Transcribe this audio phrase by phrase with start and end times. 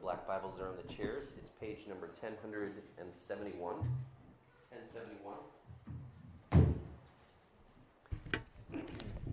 [0.00, 1.32] black Bibles are on the chairs.
[1.36, 3.74] It's page number 1071.
[4.70, 5.36] 1071.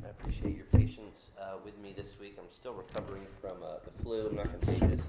[0.03, 2.37] I appreciate your patience uh, with me this week.
[2.37, 4.27] I'm still recovering from uh, the flu.
[4.27, 5.01] I'm not contagious.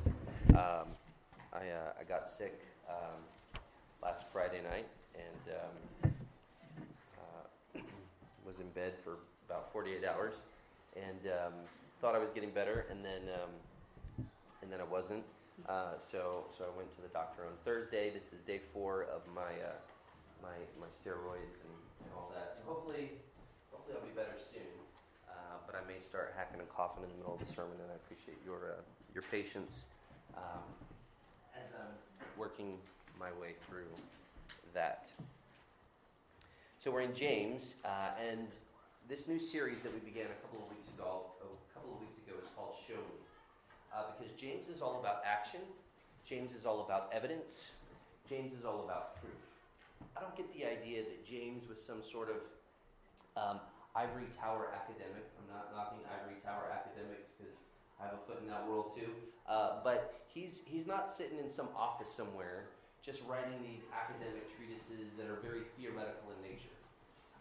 [0.50, 0.86] Um,
[1.52, 3.20] I, uh, I got sick um,
[4.02, 6.12] last Friday night and um,
[7.18, 7.80] uh,
[8.46, 9.16] was in bed for
[9.48, 10.42] about 48 hours
[10.96, 11.52] and um,
[12.00, 14.24] thought I was getting better, and then um,
[14.62, 15.24] and then I wasn't.
[15.66, 18.10] Uh, so so I went to the doctor on Thursday.
[18.14, 19.74] This is day four of my uh,
[20.42, 21.74] my my steroids and,
[22.06, 22.62] and, all that.
[22.62, 23.10] So hopefully
[23.72, 24.78] hopefully I'll be better soon.
[25.26, 27.90] Uh, but I may start hacking and coughing in the middle of the sermon, and
[27.90, 28.82] I appreciate your uh,
[29.14, 29.86] your patience
[30.36, 30.62] um,
[31.58, 31.98] as I'm
[32.38, 32.78] working
[33.18, 33.90] my way through
[34.74, 35.10] that.
[36.78, 38.46] So we're in James, uh, and
[39.08, 42.22] this new series that we began a couple of weeks ago, a couple of weeks
[42.22, 43.27] ago, is called Show Me
[43.98, 45.60] uh, because James is all about action,
[46.24, 47.72] James is all about evidence,
[48.28, 49.34] James is all about proof.
[50.16, 52.38] I don't get the idea that James was some sort of
[53.34, 53.60] um,
[53.96, 55.26] ivory tower academic.
[55.34, 57.54] I'm not knocking ivory tower academics because
[57.98, 59.10] I have a foot in that world too.
[59.48, 62.70] Uh, but he's, he's not sitting in some office somewhere
[63.02, 66.76] just writing these academic treatises that are very theoretical in nature.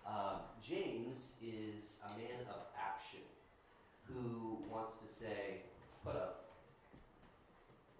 [0.05, 3.25] Uh, James is a man of action
[4.07, 5.67] who wants to say,
[6.05, 6.47] put up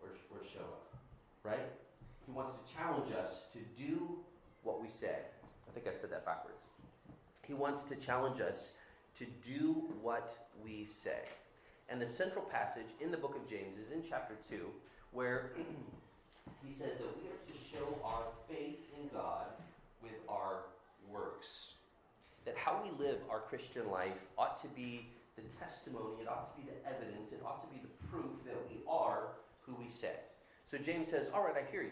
[0.02, 0.96] or, or show up,
[1.44, 1.68] right?
[2.26, 4.16] He wants to challenge us to do
[4.64, 5.16] what we say.
[5.68, 6.62] I think I said that backwards.
[7.46, 8.74] He wants to challenge us
[9.18, 11.20] to do what we say.
[11.90, 14.60] And the central passage in the book of James is in chapter 2,
[15.12, 15.52] where
[16.66, 19.48] he says that we are to show our faith in God
[20.02, 20.64] with our
[21.12, 21.74] works.
[22.46, 26.62] That how we live our Christian life ought to be the testimony, it ought to
[26.62, 30.16] be the evidence, it ought to be the proof that we are who we say.
[30.66, 31.92] So James says, All right, I hear you.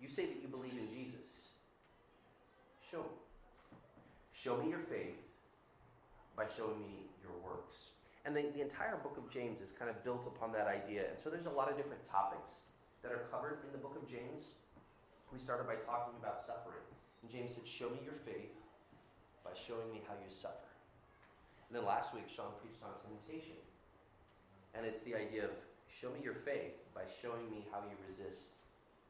[0.00, 1.48] You say that you believe in Jesus.
[2.94, 3.18] Show me.
[4.30, 5.18] Show me your faith
[6.38, 7.90] by showing me your works.
[8.22, 11.10] And the, the entire book of James is kind of built upon that idea.
[11.10, 12.70] And so there's a lot of different topics
[13.02, 14.54] that are covered in the book of James.
[15.34, 16.86] We started by talking about suffering.
[17.26, 18.54] And James said, Show me your faith
[19.42, 20.70] by showing me how you suffer.
[21.66, 23.58] And then last week, Sean preached on temptation.
[24.78, 25.54] And it's the idea of
[25.90, 28.54] show me your faith by showing me how you resist,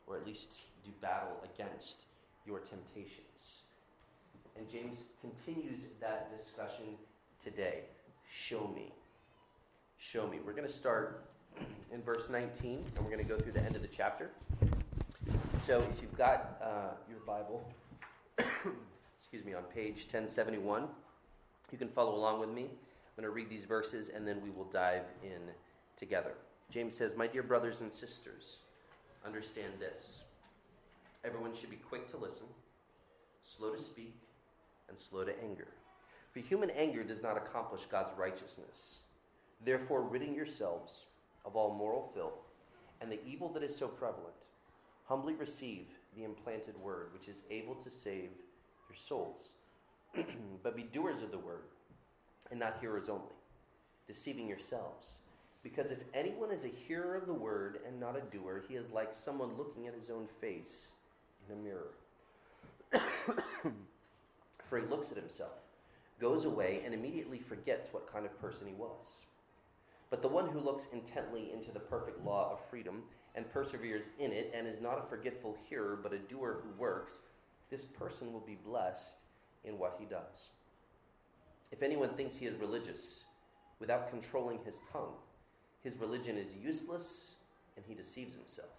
[0.09, 2.09] or at least do battle against
[2.49, 3.64] your temptations.
[4.57, 6.85] And James continues that discussion
[7.43, 7.81] today.
[8.33, 8.93] Show me.
[9.99, 10.39] Show me.
[10.45, 11.25] We're going to start
[11.93, 14.31] in verse 19, and we're going to go through the end of the chapter.
[15.67, 17.67] So if you've got uh, your Bible,
[18.39, 20.85] excuse me, on page 1071,
[21.73, 22.63] you can follow along with me.
[22.63, 25.41] I'm going to read these verses, and then we will dive in
[25.99, 26.33] together.
[26.71, 28.59] James says, My dear brothers and sisters,
[29.25, 30.23] understand this.
[31.25, 32.47] Everyone should be quick to listen,
[33.57, 34.15] slow to speak,
[34.89, 35.69] and slow to anger.
[36.33, 38.97] For human anger does not accomplish God's righteousness.
[39.65, 40.93] Therefore, ridding yourselves
[41.45, 42.41] of all moral filth
[43.01, 44.35] and the evil that is so prevalent,
[45.05, 45.87] humbly receive
[46.17, 48.31] the implanted word, which is able to save
[48.89, 49.51] your souls.
[50.63, 51.65] but be doers of the word,
[52.51, 53.35] and not hearers only,
[54.07, 55.09] deceiving yourselves.
[55.63, 58.91] Because if anyone is a hearer of the word and not a doer, he is
[58.91, 60.89] like someone looking at his own face
[61.49, 61.93] in a mirror.
[64.69, 65.53] For he looks at himself,
[66.21, 69.19] goes away, and immediately forgets what kind of person he was.
[70.11, 73.03] But the one who looks intently into the perfect law of freedom
[73.35, 77.19] and perseveres in it, and is not a forgetful hearer, but a doer who works,
[77.71, 79.17] this person will be blessed
[79.65, 80.51] in what he does.
[81.73, 83.25] If anyone thinks he is religious
[83.81, 85.15] without controlling his tongue,
[85.83, 87.33] his religion is useless
[87.77, 88.71] and he deceives himself.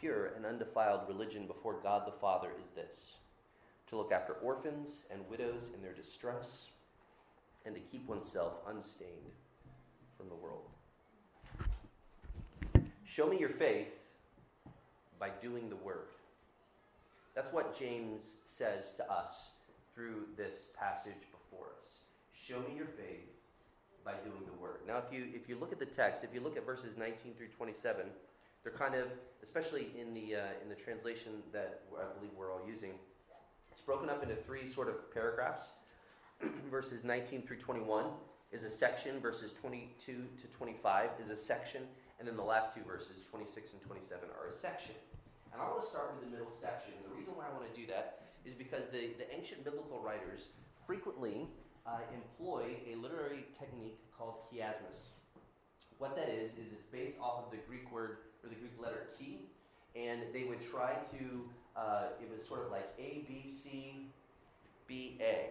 [0.00, 3.14] Pure and undefiled religion before God the Father is this
[3.92, 6.68] to look after orphans and widows in their distress,
[7.66, 9.36] and to keep oneself unstained
[10.16, 10.64] from the world.
[13.04, 13.88] Show me your faith
[15.20, 16.08] by doing the word.
[17.34, 19.50] That's what James says to us
[19.94, 21.88] through this passage before us.
[22.32, 23.28] Show me your faith
[24.06, 24.78] by doing the word.
[24.88, 27.34] Now, if you if you look at the text, if you look at verses 19
[27.36, 28.06] through 27,
[28.62, 29.08] they're kind of,
[29.42, 32.92] especially in the uh, in the translation that I believe we're all using,
[33.82, 35.70] it's broken up into three sort of paragraphs.
[36.70, 38.06] verses 19 through 21
[38.52, 39.18] is a section.
[39.18, 41.82] Verses 22 to 25 is a section,
[42.20, 44.94] and then the last two verses, 26 and 27, are a section.
[45.52, 46.94] And I want to start with the middle section.
[46.94, 49.98] And the reason why I want to do that is because the, the ancient biblical
[49.98, 50.54] writers
[50.86, 51.48] frequently
[51.84, 55.10] uh, employed a literary technique called chiasmus.
[55.98, 59.10] What that is, is it's based off of the Greek word or the Greek letter
[59.18, 59.42] chi,
[59.98, 64.06] and they would try to, uh, it was sort of like A, B, C,
[64.86, 65.50] B, A.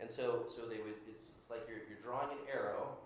[0.00, 2.96] And so, so they would, it's, it's like you're, you're drawing an arrow,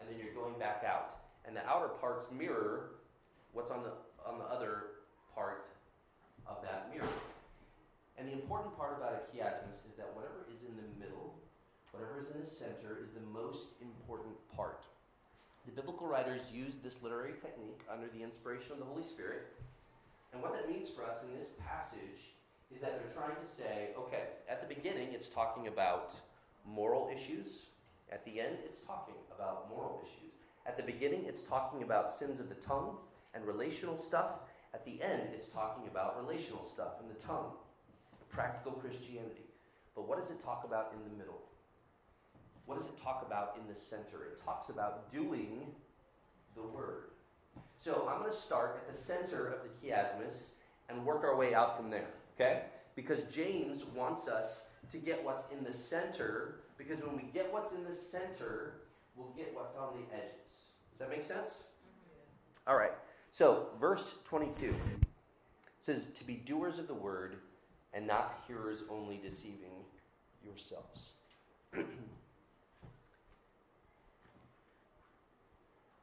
[0.00, 1.18] and then you're going back out.
[1.44, 2.98] And the outer parts mirror
[3.52, 3.92] what's on the,
[4.24, 5.02] on the other
[5.34, 5.66] part
[6.46, 7.08] of that mirror.
[8.18, 11.34] And the important part about a chiasmus is that whatever is in the middle,
[11.92, 14.82] whatever is in the center, is the most important part.
[15.66, 19.52] The biblical writers used this literary technique under the inspiration of the Holy Spirit.
[20.32, 22.34] And what that means for us in this passage
[22.74, 26.14] is that they're trying to say, okay, at the beginning it's talking about
[26.66, 27.60] moral issues.
[28.10, 30.34] At the end, it's talking about moral issues.
[30.66, 32.96] At the beginning, it's talking about sins of the tongue
[33.34, 34.40] and relational stuff.
[34.74, 37.52] At the end, it's talking about relational stuff and the tongue,
[38.30, 39.48] practical Christianity.
[39.94, 41.40] But what does it talk about in the middle?
[42.66, 44.24] What does it talk about in the center?
[44.30, 45.72] It talks about doing
[46.54, 47.12] the word.
[47.80, 50.50] So I'm going to start at the center of the chiasmus
[50.88, 52.62] and work our way out from there, okay?
[52.96, 57.72] Because James wants us to get what's in the center, because when we get what's
[57.72, 58.80] in the center,
[59.16, 60.66] we'll get what's on the edges.
[60.90, 61.50] Does that make sense?
[61.50, 62.70] Mm-hmm.
[62.70, 62.92] All right.
[63.32, 64.74] So, verse 22
[65.80, 67.36] says, To be doers of the word
[67.94, 69.84] and not hearers only, deceiving
[70.44, 71.10] yourselves.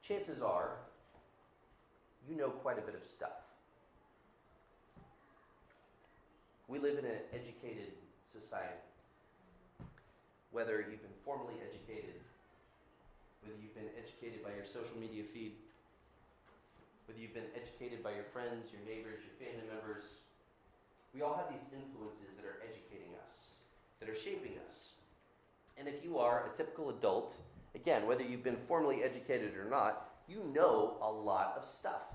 [0.01, 0.77] Chances are
[2.27, 3.45] you know quite a bit of stuff.
[6.67, 7.93] We live in an educated
[8.33, 8.81] society.
[10.51, 12.17] Whether you've been formally educated,
[13.43, 15.53] whether you've been educated by your social media feed,
[17.05, 20.03] whether you've been educated by your friends, your neighbors, your family members,
[21.13, 23.53] we all have these influences that are educating us,
[24.01, 24.97] that are shaping us.
[25.77, 27.37] And if you are a typical adult,
[27.75, 32.14] again, whether you've been formally educated or not, you know a lot of stuff.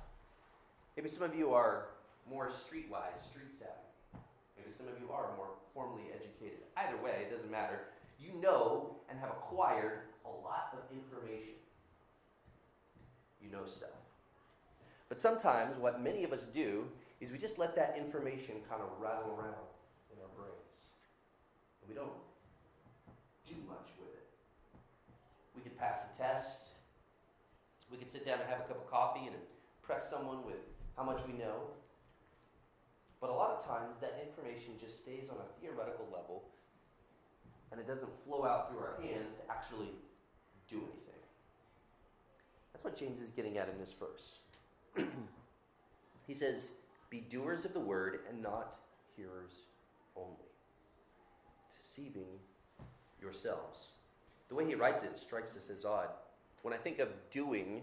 [1.00, 1.86] Maybe some of you are
[2.28, 4.20] more streetwise, street savvy.
[4.54, 6.58] Maybe some of you are more formally educated.
[6.76, 7.88] Either way, it doesn't matter.
[8.20, 11.56] You know and have acquired a lot of information.
[13.42, 13.96] You know stuff.
[15.08, 16.84] But sometimes what many of us do
[17.22, 19.72] is we just let that information kind of rattle around
[20.12, 20.84] in our brains.
[21.80, 22.12] And we don't
[23.48, 24.28] do much with it.
[25.56, 26.76] We could pass a test.
[27.90, 29.34] We could sit down and have a cup of coffee and
[29.80, 30.60] impress someone with
[30.96, 31.70] how much we know.
[33.20, 36.44] But a lot of times that information just stays on a theoretical level
[37.70, 39.90] and it doesn't flow out through our hands to actually
[40.68, 41.20] do anything.
[42.72, 45.06] That's what James is getting at in this verse.
[46.26, 46.70] he says,
[47.10, 48.76] Be doers of the word and not
[49.16, 49.52] hearers
[50.16, 50.50] only,
[51.76, 52.28] deceiving
[53.20, 53.78] yourselves.
[54.48, 56.08] The way he writes it strikes us as odd.
[56.62, 57.82] When I think of doing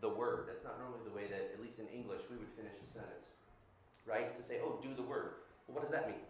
[0.00, 2.72] the word, that's not normally the way that, at least in English, we would finish
[2.80, 3.36] a sentence.
[4.08, 4.32] Right?
[4.36, 5.44] To say, oh, do the word.
[5.68, 6.24] Well, what does that mean?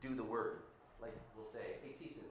[0.00, 0.60] Do the word.
[1.00, 2.28] Like we'll say, hey, Thiessen,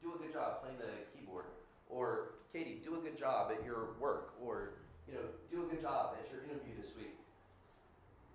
[0.00, 1.44] do a good job playing the keyboard.
[1.90, 4.32] Or, Katie, do a good job at your work.
[4.40, 4.78] Or,
[5.10, 7.18] you know, do a good job at your interview this week.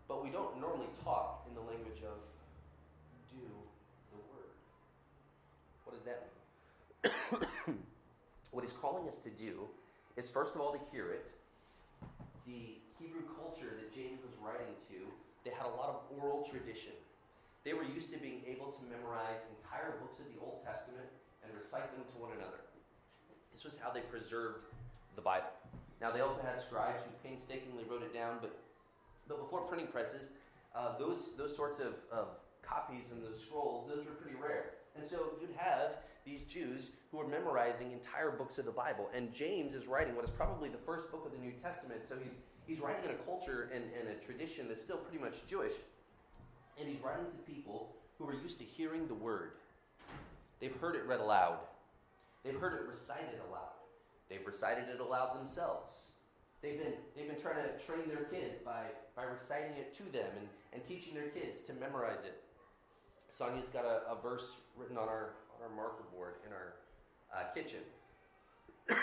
[0.07, 2.17] But we don't normally talk in the language of
[3.31, 3.45] do
[4.11, 4.53] the word.
[5.85, 7.77] What does that mean?
[8.51, 9.69] what he's calling us to do
[10.17, 11.25] is, first of all, to hear it.
[12.49, 14.97] The Hebrew culture that James was writing to,
[15.45, 16.97] they had a lot of oral tradition.
[17.61, 21.05] They were used to being able to memorize entire books of the Old Testament
[21.45, 22.65] and recite them to one another.
[23.53, 24.65] This was how they preserved
[25.13, 25.53] the Bible.
[26.01, 28.57] Now, they also had scribes who painstakingly wrote it down, but,
[29.27, 30.33] but before printing presses,
[30.73, 32.33] uh, those, those sorts of, of
[32.65, 34.81] copies and those scrolls, those were pretty rare.
[34.97, 39.09] And so you'd have these Jews who are memorizing entire books of the Bible.
[39.15, 42.01] And James is writing what is probably the first book of the New Testament.
[42.07, 42.33] So he's,
[42.67, 45.73] he's writing in a culture and, and a tradition that's still pretty much Jewish.
[46.79, 49.53] And he's writing to people who are used to hearing the word.
[50.59, 51.57] They've heard it read aloud,
[52.43, 53.79] they've heard it recited aloud,
[54.29, 55.91] they've recited it aloud themselves.
[56.61, 58.83] They've been, they've been trying to train their kids by,
[59.15, 62.43] by reciting it to them and, and teaching their kids to memorize it.
[63.31, 64.43] Sonia's got a, a verse
[64.75, 66.75] written on our, our marker board in our
[67.33, 67.83] uh, kitchen.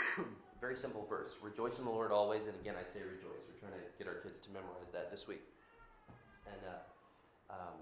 [0.60, 1.32] Very simple verse.
[1.42, 3.44] Rejoice in the Lord always, and again I say rejoice.
[3.46, 5.42] We're trying to get our kids to memorize that this week.
[6.46, 7.76] And uh, um,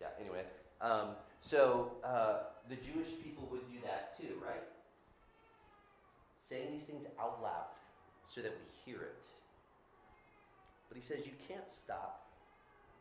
[0.00, 0.42] yeah, anyway.
[0.80, 4.62] Um, so uh, the Jewish people would do that too, right?
[6.48, 7.68] Saying these things out loud
[8.32, 9.22] so that we hear it.
[10.88, 12.26] But he says you can't stop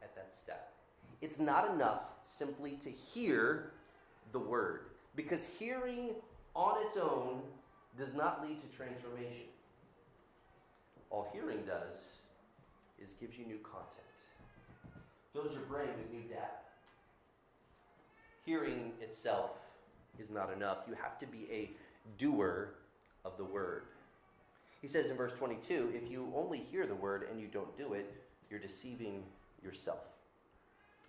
[0.04, 0.74] at that step.
[1.22, 3.72] It's not enough simply to hear
[4.32, 4.87] the word,
[5.18, 6.12] because hearing
[6.56, 7.42] on its own
[7.98, 9.48] does not lead to transformation.
[11.10, 12.14] All hearing does
[13.02, 14.08] is gives you new content,
[15.34, 16.48] fills your brain with new data.
[18.46, 19.52] Hearing itself
[20.20, 20.80] is not enough.
[20.88, 21.72] You have to be a
[22.18, 22.76] doer
[23.26, 23.84] of the word.
[24.82, 27.94] He says in verse 22 if you only hear the word and you don't do
[27.94, 28.14] it,
[28.50, 29.24] you're deceiving
[29.64, 30.00] yourself.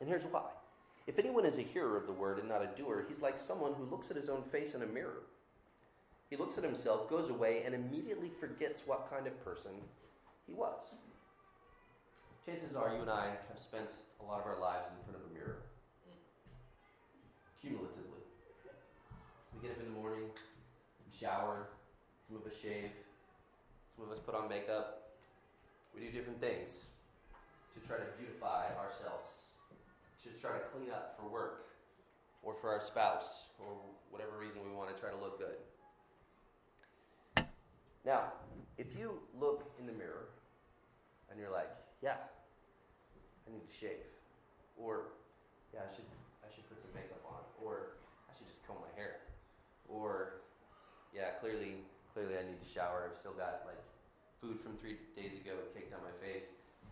[0.00, 0.42] And here's why.
[1.08, 3.72] If anyone is a hearer of the word and not a doer, he's like someone
[3.72, 5.24] who looks at his own face in a mirror.
[6.28, 9.72] He looks at himself, goes away, and immediately forgets what kind of person
[10.46, 10.80] he was.
[12.44, 13.88] Chances are you and I have spent
[14.20, 15.56] a lot of our lives in front of a mirror,
[17.62, 18.20] cumulatively.
[19.54, 21.68] We get up in the morning, we shower,
[22.28, 22.92] some of us shave,
[23.96, 25.08] some of us put on makeup.
[25.94, 26.84] We do different things
[27.72, 29.47] to try to beautify ourselves,
[30.24, 31.66] to try to clean up for work
[32.42, 33.74] or for our spouse or
[34.10, 35.56] whatever reason we want to try to look good.
[38.04, 38.32] Now,
[38.78, 40.30] if you look in the mirror
[41.30, 41.68] and you're like,
[42.02, 42.16] yeah,
[43.46, 44.06] I need to shave,
[44.76, 45.12] or
[45.74, 46.08] yeah, I should
[46.40, 47.98] I should put some makeup on, or
[48.30, 49.28] I should just comb my hair,
[49.88, 50.40] or
[51.12, 51.84] yeah, clearly
[52.14, 53.10] clearly I need to shower.
[53.10, 53.82] I've still got like
[54.40, 56.46] food from three days ago caked on my face,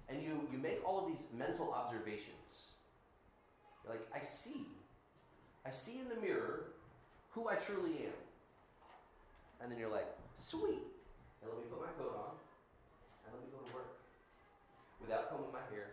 [0.08, 2.75] and you you make all of these mental observations.
[3.88, 4.66] Like, I see,
[5.64, 6.72] I see in the mirror
[7.30, 8.18] who I truly am,
[9.60, 10.82] and then you're like, sweet,
[11.42, 12.34] and let me put my coat on,
[13.24, 13.98] and let me go to work.
[15.00, 15.90] Without combing my hair,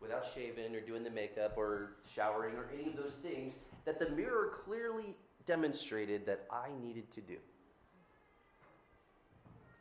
[0.00, 3.54] without shaving or doing the makeup or showering or any of those things
[3.86, 5.16] that the mirror clearly
[5.46, 7.36] demonstrated that I needed to do.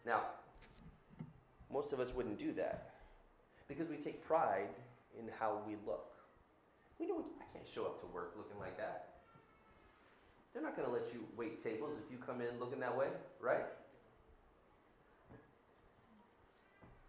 [0.06, 0.22] Now,
[1.72, 2.92] most of us wouldn't do that
[3.68, 4.70] because we take pride
[5.20, 6.13] in how we look.
[7.04, 9.20] We know I can't show up to work looking like that.
[10.54, 13.08] They're not going to let you wait tables if you come in looking that way,
[13.42, 13.66] right?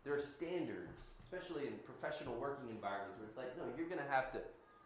[0.03, 4.11] There are standards, especially in professional working environments, where it's like, no, you're going to
[4.11, 4.39] have to,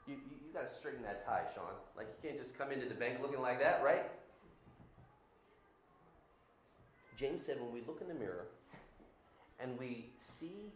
[0.07, 1.73] you, you, you got to straighten that tie, Sean.
[1.97, 4.05] Like, you can't just come into the bank looking like that, right?
[7.17, 8.45] James said, when we look in the mirror
[9.59, 10.69] and we see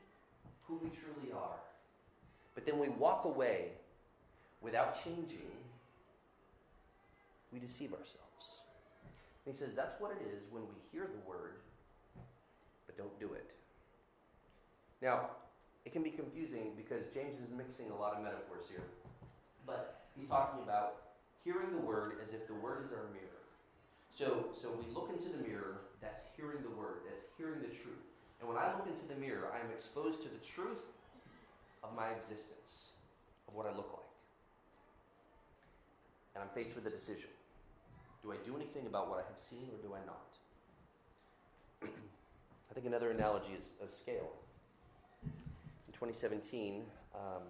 [0.67, 1.61] who we truly are,
[2.55, 3.73] but then we walk away
[4.63, 5.51] without changing,
[7.53, 8.63] we deceive ourselves.
[9.45, 11.59] And he says that's what it is when we hear the word,
[12.87, 13.51] but don't do it.
[15.03, 15.31] Now,
[15.85, 18.87] it can be confusing because James is mixing a lot of metaphors here.
[19.67, 23.43] But he's talking about hearing the word as if the word is our mirror.
[24.15, 28.07] So, so we look into the mirror, that's hearing the word, that's hearing the truth.
[28.39, 30.83] And when I look into the mirror, I am exposed to the truth
[31.83, 32.95] of my existence,
[33.49, 34.02] of what I look like.
[36.35, 37.29] And I'm faced with a decision.
[38.23, 40.31] Do I do anything about what I have seen or do I not?
[42.71, 44.33] I think another analogy is a scale.
[45.23, 47.45] In 2017, um,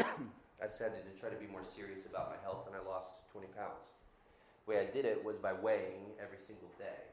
[0.62, 3.52] I decided to try to be more serious about my health, and I lost 20
[3.52, 3.84] pounds.
[4.64, 7.04] The way I did it was by weighing every single day.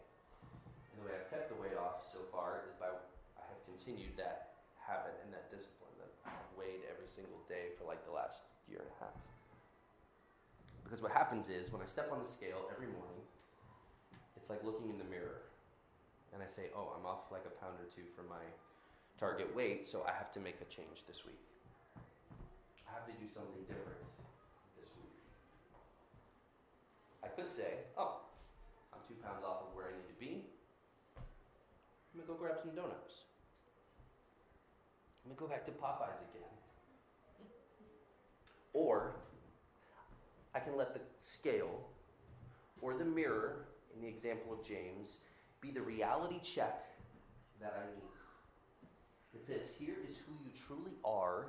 [0.95, 4.15] And the way I've kept the weight off so far is by I have continued
[4.15, 8.39] that habit and that discipline that I've weighed every single day for like the last
[8.71, 9.17] year and a half.
[10.91, 13.23] Because what happens is when I step on the scale every morning,
[14.35, 15.47] it's like looking in the mirror.
[16.35, 18.43] And I say, oh, I'm off like a pound or two from my
[19.15, 21.39] target weight, so I have to make a change this week.
[22.83, 24.03] I have to do something different
[24.75, 25.15] this week.
[27.23, 28.27] I could say, oh,
[28.91, 30.43] I'm two pounds off of where I need to be.
[31.15, 33.31] I'm gonna go grab some donuts.
[35.23, 36.51] I'm gonna go back to Popeyes again.
[38.75, 39.15] Or
[40.53, 41.81] I can let the scale
[42.81, 45.17] or the mirror, in the example of James,
[45.61, 46.85] be the reality check
[47.61, 48.11] that I need.
[49.33, 51.47] It says, Here is who you truly are.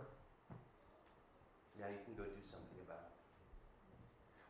[1.80, 3.16] Now you can go do something about it.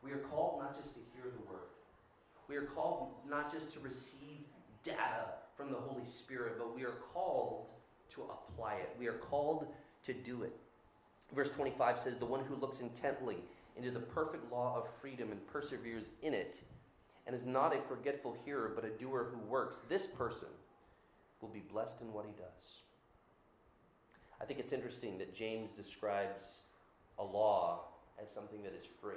[0.04, 1.70] We are called not just to hear the word,
[2.48, 4.44] we are called not just to receive
[4.84, 7.66] data from the Holy Spirit, but we are called
[8.14, 8.94] to apply it.
[8.98, 9.66] We are called
[10.04, 10.52] to do it.
[11.34, 13.38] Verse 25 says, The one who looks intently
[13.76, 16.60] into the perfect law of freedom and perseveres in it,
[17.26, 20.48] and is not a forgetful hearer, but a doer who works, this person
[21.40, 22.82] will be blessed in what he does.
[24.40, 26.42] I think it's interesting that James describes
[27.18, 27.82] a law
[28.20, 29.14] as something that is free.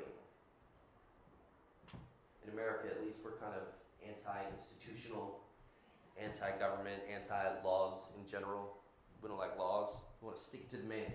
[2.44, 3.64] In America, at least, we're kind of
[4.06, 5.40] anti institutional,
[6.22, 8.78] anti government, anti laws in general.
[9.22, 9.90] We don't like laws,
[10.22, 11.12] we want to stick it to the man.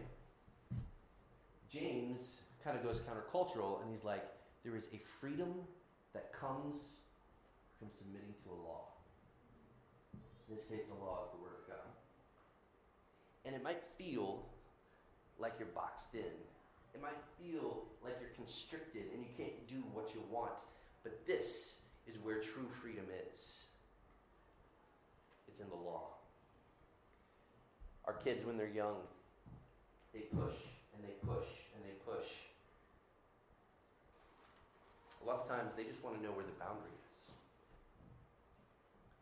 [1.72, 4.24] James kind of goes countercultural and he's like,
[4.64, 5.54] there is a freedom
[6.12, 6.96] that comes
[7.78, 8.88] from submitting to a law.
[10.48, 11.88] In this case, the law is the Word of God.
[13.44, 14.44] And it might feel
[15.38, 16.34] like you're boxed in.
[16.94, 20.58] It might feel like you're constricted and you can't do what you want.
[21.02, 21.76] But this
[22.06, 23.64] is where true freedom is
[25.48, 26.08] it's in the law.
[28.06, 28.96] Our kids, when they're young,
[30.12, 30.58] they push
[30.94, 32.26] and they push and they push.
[35.30, 37.22] Lot of times they just want to know where the boundary is.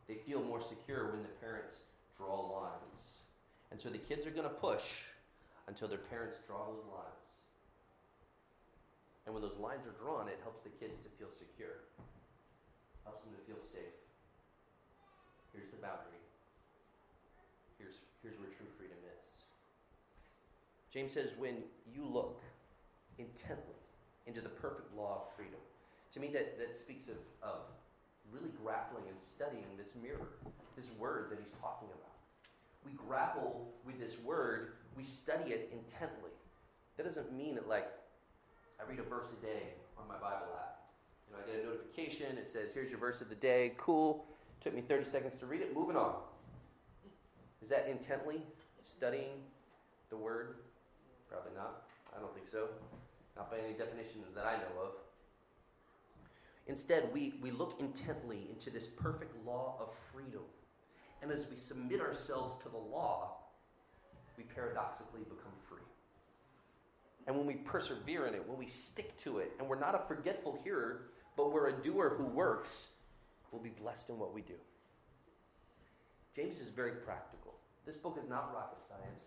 [0.08, 1.84] They feel more secure when the parents
[2.16, 3.20] draw lines.
[3.68, 5.04] And so the kids are going to push
[5.68, 7.28] until their parents draw those lines.
[9.28, 11.84] And when those lines are drawn, it helps the kids to feel secure,
[13.04, 14.00] helps them to feel safe.
[15.52, 16.24] Here's the boundary.
[17.76, 19.44] Here's, here's where true freedom is.
[20.88, 22.40] James says, when you look
[23.20, 23.76] intently
[24.24, 25.60] into the perfect law of freedom,
[26.14, 27.60] to me that, that speaks of, of
[28.32, 30.28] really grappling and studying this mirror,
[30.76, 32.16] this word that he's talking about.
[32.84, 36.30] We grapple with this word, we study it intently.
[36.96, 37.88] That doesn't mean that, like,
[38.80, 40.78] I read a verse a day on my Bible app.
[41.28, 44.24] You know, I get a notification, it says, here's your verse of the day, cool.
[44.62, 46.14] Took me 30 seconds to read it, moving on.
[47.62, 48.42] Is that intently
[48.84, 49.44] studying
[50.10, 50.56] the word?
[51.28, 51.82] Probably not.
[52.16, 52.68] I don't think so.
[53.36, 54.90] Not by any definitions that I know of.
[56.68, 60.42] Instead, we, we look intently into this perfect law of freedom.
[61.22, 63.38] And as we submit ourselves to the law,
[64.36, 65.78] we paradoxically become free.
[67.26, 70.06] And when we persevere in it, when we stick to it, and we're not a
[70.06, 71.06] forgetful hearer,
[71.36, 72.88] but we're a doer who works,
[73.50, 74.54] we'll be blessed in what we do.
[76.36, 77.54] James is very practical.
[77.86, 79.22] This book is not rocket science.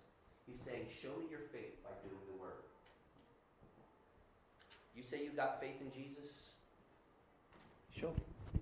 [0.46, 2.64] He's saying, Show me your faith by doing the word.
[4.96, 6.50] You say you got faith in Jesus?
[7.96, 8.62] Show me.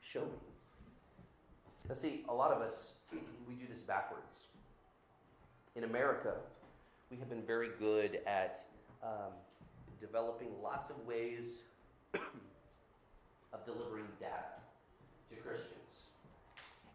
[0.00, 0.38] Show me.
[1.88, 2.94] Now, see, a lot of us,
[3.48, 4.48] we do this backwards.
[5.76, 6.34] In America,
[7.10, 8.64] we have been very good at
[9.02, 9.32] um,
[10.00, 11.62] developing lots of ways
[12.14, 14.58] of delivering data
[15.28, 16.08] to Christians.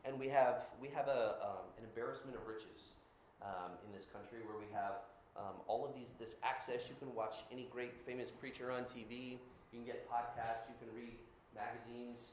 [0.04, 2.96] And we have, we have a, um, an embarrassment of riches
[3.42, 5.06] um, in this country where we have
[5.38, 6.88] um, all of these, this access.
[6.90, 9.38] You can watch any great famous preacher on TV.
[9.76, 10.72] You can get podcasts.
[10.72, 11.20] You can read
[11.52, 12.32] magazines.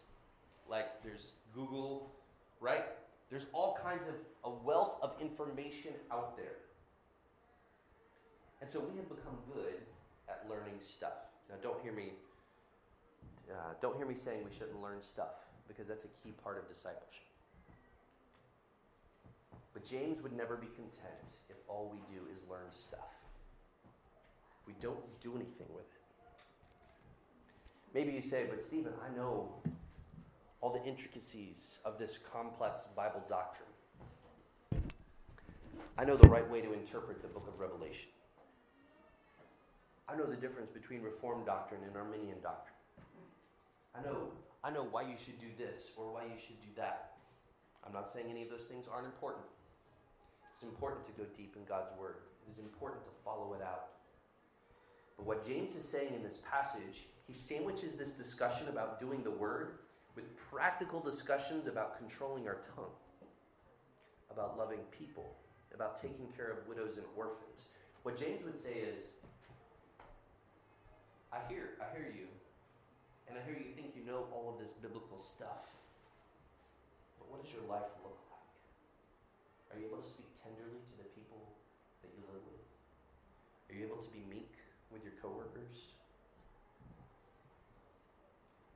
[0.71, 2.13] Like there's Google,
[2.61, 2.85] right?
[3.31, 6.63] There's all kinds of a wealth of information out there.
[8.61, 9.83] And so we have become good
[10.29, 11.19] at learning stuff.
[11.51, 12.13] Now, don't hear me.
[13.51, 15.35] Uh, don't hear me saying we shouldn't learn stuff
[15.67, 17.27] because that's a key part of discipleship.
[19.75, 23.11] But James would never be content if all we do is learn stuff.
[24.65, 26.02] We don't do anything with it.
[27.95, 29.49] Maybe you say, but Stephen, I know
[30.63, 33.69] all the intricacies of this complex Bible doctrine.
[35.99, 38.09] I know the right way to interpret the book of Revelation.
[40.09, 42.77] I know the difference between Reformed doctrine and Arminian doctrine.
[43.95, 44.33] I know,
[44.65, 47.13] I know why you should do this or why you should do that.
[47.87, 49.45] I'm not saying any of those things aren't important.
[50.55, 53.92] It's important to go deep in God's Word, it is important to follow it out.
[55.25, 59.79] What James is saying in this passage, he sandwiches this discussion about doing the Word
[60.17, 62.91] with practical discussions about controlling our tongue,
[64.31, 65.37] about loving people,
[65.75, 67.69] about taking care of widows and orphans.
[68.03, 69.15] What James would say is,
[71.33, 72.27] I hear, I hear you,
[73.31, 75.71] and I hear you think you know all of this biblical stuff.
[77.17, 78.51] But what does your life look like?
[79.71, 81.41] Are you able to speak tenderly to the people
[82.03, 82.67] that you live with?
[83.71, 84.62] Are you able to be meek
[84.93, 85.95] with your coworkers?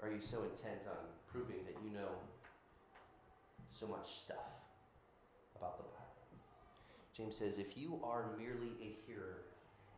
[0.00, 2.10] Or are you so intent on proving that you know
[3.70, 4.52] so much stuff
[5.56, 5.96] about the Bible?
[7.16, 9.44] James says, if you are merely a hearer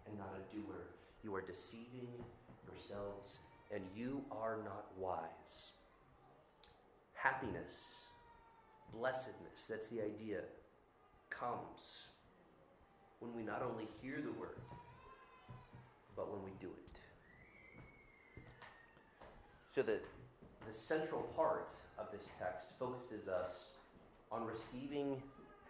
[0.06, 0.86] and not a doer,
[1.24, 2.08] you are deceiving
[2.70, 3.38] yourselves,
[3.74, 5.72] and you are not wise.
[7.14, 7.94] Happiness,
[8.94, 10.42] blessedness, that's the idea,
[11.28, 12.04] comes
[13.20, 14.58] when we not only hear the word,
[16.18, 17.00] but when we do it.
[19.74, 20.04] So that
[20.66, 23.54] the central part of this text focuses us
[24.30, 25.22] on receiving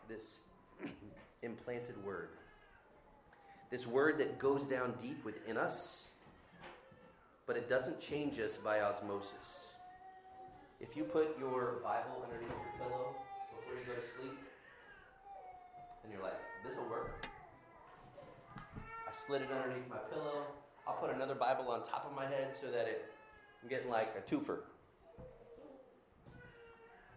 [0.09, 0.39] this
[1.43, 2.31] implanted word.
[3.71, 6.09] This word that goes down deep within us
[7.49, 9.73] but it doesn't change us by osmosis.
[10.81, 13.17] If you put your Bible underneath your pillow
[13.57, 14.39] before you go to sleep,
[16.05, 17.27] and you're like, this will work.
[19.27, 20.45] Slid it underneath my pillow.
[20.87, 23.13] I'll put another Bible on top of my head so that it,
[23.63, 24.59] I'm getting like a twofer.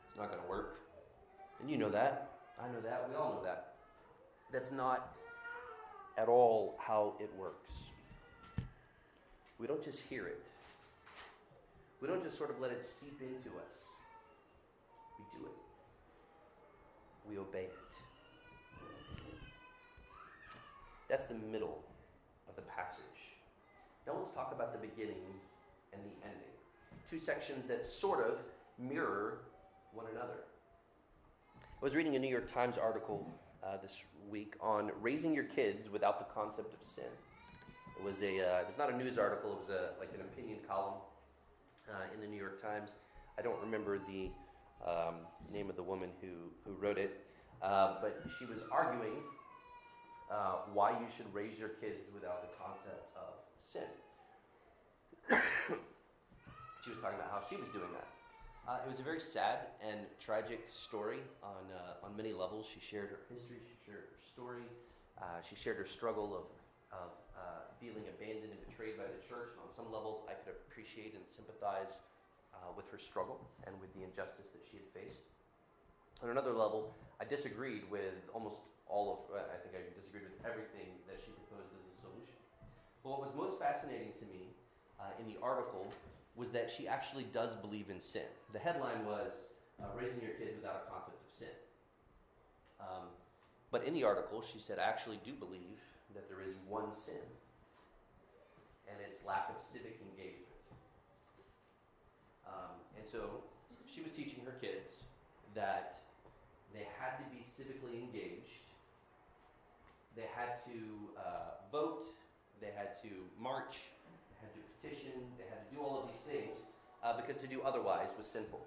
[0.07, 0.79] It's not going to work.
[1.59, 2.31] And you know that.
[2.59, 3.07] I know that.
[3.07, 3.75] We all know that.
[4.51, 5.15] That's not
[6.17, 7.71] at all how it works.
[9.59, 10.45] We don't just hear it,
[12.01, 13.77] we don't just sort of let it seep into us.
[15.19, 15.51] We do it,
[17.29, 17.77] we obey it.
[21.07, 21.83] That's the middle
[22.81, 23.37] passage.
[24.07, 25.21] Now let's talk about the beginning
[25.93, 26.55] and the ending.
[27.09, 28.39] Two sections that sort of
[28.79, 29.39] mirror
[29.93, 30.45] one another.
[31.59, 33.27] I was reading a New York Times article
[33.63, 33.93] uh, this
[34.29, 37.11] week on raising your kids without the concept of sin.
[37.97, 39.51] It was a uh, it was not a news article.
[39.51, 40.99] It was a like an opinion column
[41.89, 42.89] uh, in the New York Times.
[43.37, 44.29] I don't remember the
[44.87, 45.15] um,
[45.53, 47.25] name of the woman who who wrote it,
[47.61, 49.21] uh, but she was arguing
[50.31, 53.91] uh, why you should raise your kids without the concept of sin.
[56.83, 58.07] she was talking about how she was doing that.
[58.67, 62.63] Uh, it was a very sad and tragic story on, uh, on many levels.
[62.63, 64.63] She shared her history, she shared her story,
[65.19, 66.47] uh, she shared her struggle of,
[66.95, 69.51] of uh, feeling abandoned and betrayed by the church.
[69.57, 71.99] And on some levels, I could appreciate and sympathize
[72.55, 75.27] uh, with her struggle and with the injustice that she had faced.
[76.23, 80.99] On another level, I disagreed with almost all of, I think I disagreed with everything
[81.07, 82.35] that she proposed as a solution.
[83.01, 84.51] But what was most fascinating to me
[84.99, 85.87] uh, in the article
[86.35, 88.27] was that she actually does believe in sin.
[88.51, 89.31] The headline was
[89.79, 91.55] uh, Raising Your Kids Without a Concept of Sin.
[92.83, 93.07] Um,
[93.71, 95.79] but in the article, she said, I actually do believe
[96.13, 97.23] that there is one sin,
[98.91, 100.51] and it's lack of civic engagement.
[102.43, 103.47] Um, and so
[103.87, 105.07] she was teaching her kids
[105.55, 106.03] that
[106.73, 108.40] they had to be civically engaged
[110.21, 110.77] they had to
[111.17, 112.05] uh, vote,
[112.61, 113.09] they had to
[113.41, 113.89] march,
[114.29, 116.57] they had to petition, they had to do all of these things
[117.03, 118.61] uh, because to do otherwise was sinful.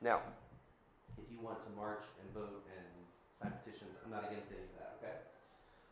[0.00, 0.20] Now,
[1.18, 2.86] if you want to march and vote and
[3.34, 5.16] sign petitions, I'm not against any of that, okay?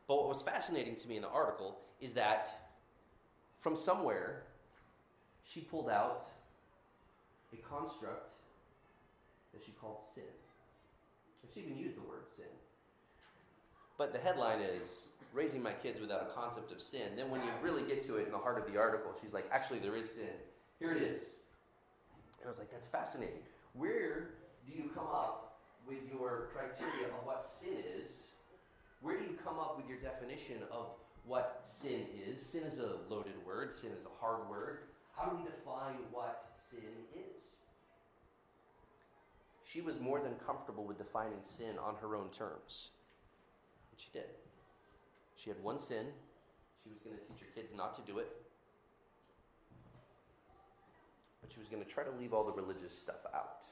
[0.06, 2.70] But what was fascinating to me in the article is that
[3.58, 4.44] from somewhere,
[5.42, 6.26] she pulled out
[7.52, 8.30] a construct
[9.52, 10.22] that she called sin.
[11.42, 12.46] And she even used the word sin.
[14.00, 17.16] But the headline is raising my kids without a concept of sin.
[17.16, 19.44] Then when you really get to it in the heart of the article, she's like,
[19.52, 20.32] actually, there is sin.
[20.78, 21.20] Here it is.
[22.40, 23.42] And I was like, that's fascinating.
[23.74, 24.30] Where
[24.66, 28.22] do you come up with your criteria of what sin is?
[29.02, 30.86] Where do you come up with your definition of
[31.26, 32.40] what sin is?
[32.40, 34.78] Sin is a loaded word, sin is a hard word.
[35.14, 37.50] How do we define what sin is?
[39.62, 42.88] She was more than comfortable with defining sin on her own terms.
[44.00, 44.28] She did.
[45.36, 46.06] She had one sin.
[46.82, 48.28] She was going to teach her kids not to do it.
[51.42, 53.62] But she was going to try to leave all the religious stuff out.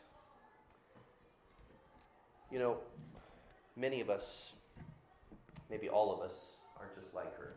[2.52, 2.76] You know,
[3.76, 4.52] many of us,
[5.70, 6.34] maybe all of us,
[6.78, 7.54] aren't just like her.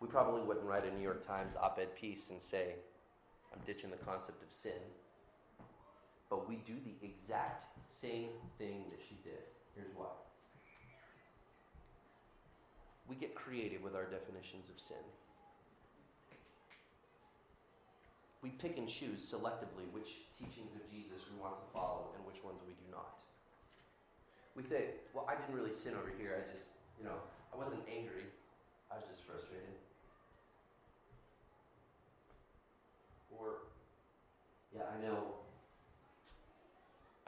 [0.00, 2.74] We probably wouldn't write a New York Times op ed piece and say,
[3.54, 4.72] I'm ditching the concept of sin
[6.30, 9.42] but we do the exact same thing that she did.
[9.74, 10.10] Here's why.
[13.08, 15.04] We get creative with our definitions of sin.
[18.42, 22.42] We pick and choose selectively which teachings of Jesus we want to follow and which
[22.44, 23.20] ones we do not.
[24.56, 26.36] We say, well, I didn't really sin over here.
[26.36, 27.16] I just, you know,
[27.52, 28.28] I wasn't angry.
[28.92, 29.80] I was just frustrated.
[33.32, 33.66] Or,
[34.76, 35.43] yeah, I know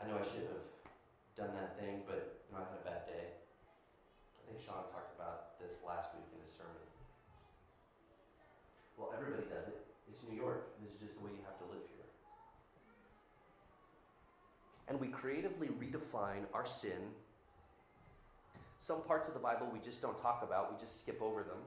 [0.06, 0.62] I know I should have
[1.34, 3.26] done that thing, but you know, I had a bad day.
[3.26, 6.78] I think Sean talked about this last week in his sermon.
[8.94, 9.82] Well, everybody does it.
[10.06, 10.78] It's New York.
[10.78, 12.06] This is just the way you have to live here.
[14.86, 17.10] And we creatively redefine our sin.
[18.78, 21.58] Some parts of the Bible we just don't talk about, we just skip over them.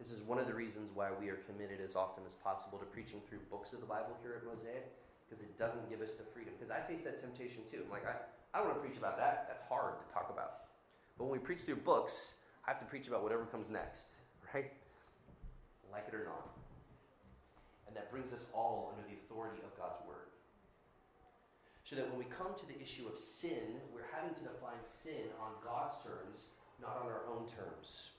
[0.00, 2.88] This is one of the reasons why we are committed as often as possible to
[2.88, 4.88] preaching through books of the Bible here at Mosaic
[5.32, 6.52] because it doesn't give us the freedom.
[6.60, 7.80] Because I face that temptation too.
[7.88, 8.20] I'm like, I,
[8.52, 9.48] I don't want to preach about that.
[9.48, 10.68] That's hard to talk about.
[11.16, 12.36] But when we preach through books,
[12.68, 14.20] I have to preach about whatever comes next,
[14.52, 14.68] right?
[15.88, 16.52] Like it or not.
[17.88, 20.28] And that brings us all under the authority of God's Word.
[21.84, 25.28] So that when we come to the issue of sin, we're having to define sin
[25.40, 28.12] on God's terms, not on our own terms.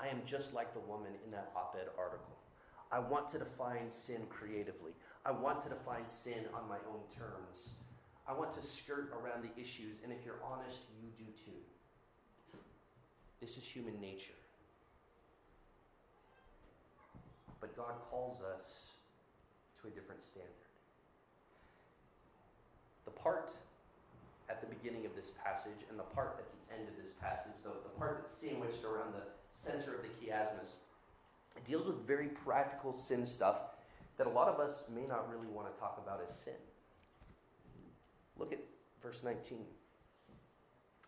[0.00, 2.39] I am just like the woman in that op ed article.
[2.92, 4.92] I want to define sin creatively.
[5.24, 7.74] I want to define sin on my own terms.
[8.26, 12.58] I want to skirt around the issues, and if you're honest, you do too.
[13.40, 14.38] This is human nature.
[17.60, 18.90] But God calls us
[19.80, 20.50] to a different standard.
[23.04, 23.54] The part
[24.48, 27.54] at the beginning of this passage and the part at the end of this passage,
[27.62, 29.26] the, the part that's sandwiched around the
[29.56, 30.80] center of the chiasmus,
[31.66, 33.56] deals with very practical sin stuff
[34.16, 36.52] that a lot of us may not really want to talk about as sin.
[38.38, 38.58] Look at
[39.02, 39.58] verse 19.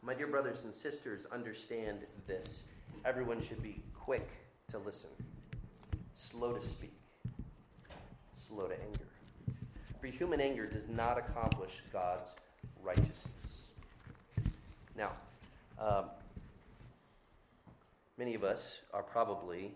[0.02, 2.62] My dear brothers and sisters, understand this.
[3.04, 4.28] Everyone should be quick
[4.68, 5.10] to listen,
[6.14, 6.94] slow to speak,
[8.34, 9.06] slow to anger.
[10.00, 12.30] For human anger does not accomplish God's
[12.82, 13.12] righteousness.
[14.96, 15.12] Now,
[15.78, 16.06] um,
[18.18, 19.72] many of us are probably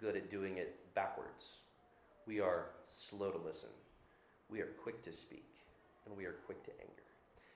[0.00, 1.60] good at doing it backwards.
[2.26, 3.70] We are slow to listen,
[4.50, 5.48] we are quick to speak,
[6.06, 7.06] and we are quick to anger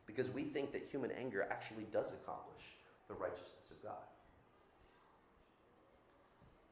[0.06, 2.62] because we think that human anger actually does accomplish
[3.08, 4.02] the righteousness of God.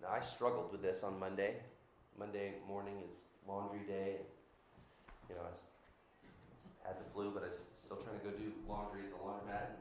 [0.03, 1.55] Now, I struggled with this on Monday.
[2.19, 4.23] Monday morning is laundry day.
[5.29, 9.03] You know, I had the flu, but I was still trying to go do laundry
[9.07, 9.75] at the laundromat.
[9.75, 9.79] And,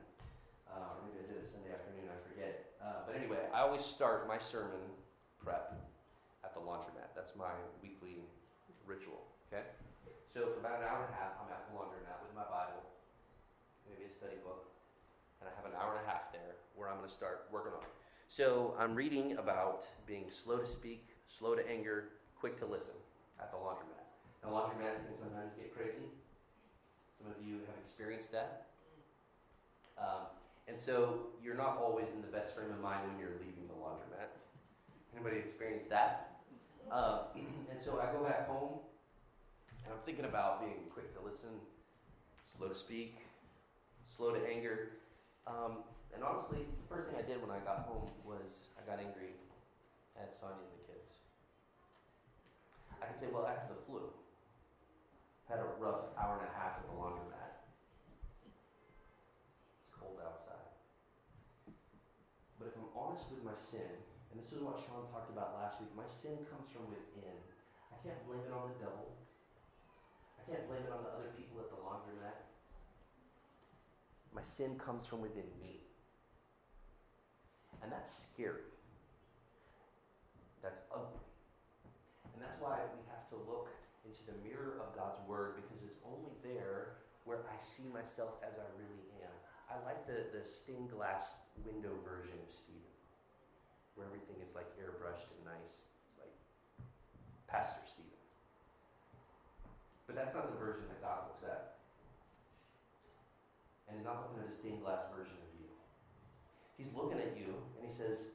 [0.70, 2.66] uh, or maybe I did it Sunday afternoon, I forget.
[2.82, 4.82] Uh, but anyway, I always start my sermon
[5.48, 5.80] prep
[6.44, 7.16] at the laundromat.
[7.16, 8.20] That's my weekly
[8.84, 9.64] ritual, okay?
[10.36, 12.84] So for about an hour and a half, I'm at the laundromat with my Bible
[13.88, 14.68] maybe a study book,
[15.40, 17.72] and I have an hour and a half there where I'm going to start working
[17.72, 17.96] on it.
[18.28, 23.00] So I'm reading about being slow to speak, slow to anger, quick to listen
[23.40, 24.04] at the laundromat.
[24.44, 26.12] Now, laundromats can sometimes get crazy.
[27.16, 28.68] Some of you have experienced that.
[29.96, 30.28] Um,
[30.68, 33.80] and so you're not always in the best frame of mind when you're leaving the
[33.80, 34.30] laundromat.
[35.18, 36.38] Anybody experienced that?
[36.94, 37.26] Um,
[37.74, 38.78] and so I go back home
[39.82, 41.58] and I'm thinking about being quick to listen,
[42.54, 43.18] slow to speak,
[44.06, 44.94] slow to anger.
[45.50, 45.82] Um,
[46.14, 49.34] and honestly, the first thing I did when I got home was I got angry
[50.22, 51.18] at Sonia and the kids.
[53.02, 54.06] I could say, well, I had the flu.
[55.50, 57.58] Had a rough hour and a half at the laundromat.
[59.82, 60.62] It's cold outside.
[62.62, 63.98] But if I'm honest with my sin,
[64.38, 67.34] and this is what Sean talked about last week, my sin comes from within.
[67.90, 69.10] I can't blame it on the devil.
[70.38, 72.46] I can't blame it on the other people at the laundromat.
[74.30, 75.82] My sin comes from within me.
[77.82, 78.70] And that's scary.
[80.62, 81.26] That's ugly.
[82.38, 83.74] And that's why we have to look
[84.06, 88.54] into the mirror of God's Word because it's only there where I see myself as
[88.62, 89.34] I really am.
[89.74, 92.97] I like the, the stained glass window version of Stephen,
[93.98, 95.90] where everything is like airbrushed and nice.
[96.08, 96.34] It's like
[97.50, 98.22] Pastor Stephen.
[100.06, 101.78] But that's not the version that God looks at
[103.88, 105.68] and he's not looking at a stained glass version of you.
[106.78, 108.30] He's looking at you and he says,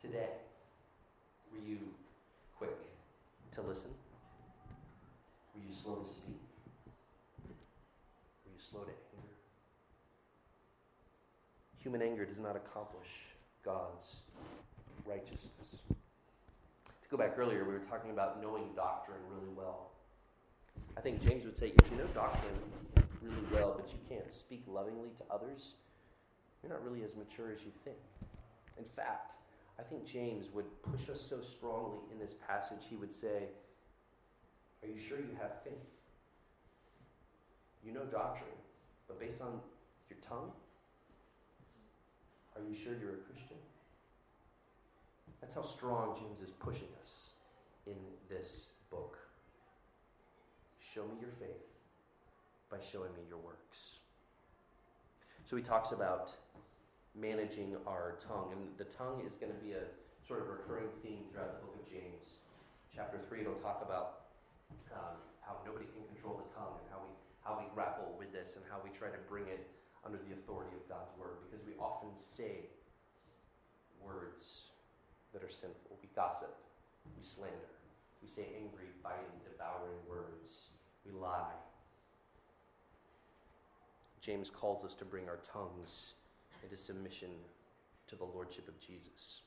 [0.00, 0.30] Today,
[1.52, 1.78] were you
[2.56, 2.78] quick
[3.54, 3.90] to listen?
[5.54, 6.40] Were you slow to speak?
[8.46, 9.36] Were you slow to anger?
[11.82, 13.27] Human anger does not accomplish
[13.68, 14.22] God's
[15.04, 15.82] righteousness.
[17.02, 19.90] To go back earlier, we were talking about knowing doctrine really well.
[20.96, 22.54] I think James would say if you know doctrine,
[23.20, 25.74] really well, but you can't speak lovingly to others,
[26.62, 27.98] you're not really as mature as you think.
[28.78, 29.32] In fact,
[29.78, 33.50] I think James would push us so strongly in this passage, he would say,
[34.82, 35.74] Are you sure you have faith?
[37.84, 38.48] You know doctrine,
[39.08, 39.60] but based on
[40.08, 40.52] your tongue,
[42.58, 43.56] are you sure you're a Christian?
[45.40, 47.30] That's how strong James is pushing us
[47.86, 47.94] in
[48.28, 49.16] this book.
[50.82, 51.70] Show me your faith
[52.70, 54.02] by showing me your works.
[55.44, 56.32] So he talks about
[57.14, 59.86] managing our tongue, and the tongue is going to be a
[60.26, 62.42] sort of recurring theme throughout the book of James.
[62.94, 64.28] Chapter 3, it'll talk about
[64.92, 68.56] um, how nobody can control the tongue and how we, how we grapple with this
[68.56, 69.64] and how we try to bring it
[70.08, 72.72] under the authority of God's word because we often say
[74.00, 74.72] words
[75.36, 76.00] that are sinful.
[76.00, 76.56] We gossip,
[77.12, 77.76] we slander,
[78.24, 80.72] we say angry, biting, devouring words,
[81.04, 81.60] we lie,
[84.28, 86.12] James calls us to bring our tongues
[86.62, 87.30] into submission
[88.08, 89.40] to the lordship of Jesus.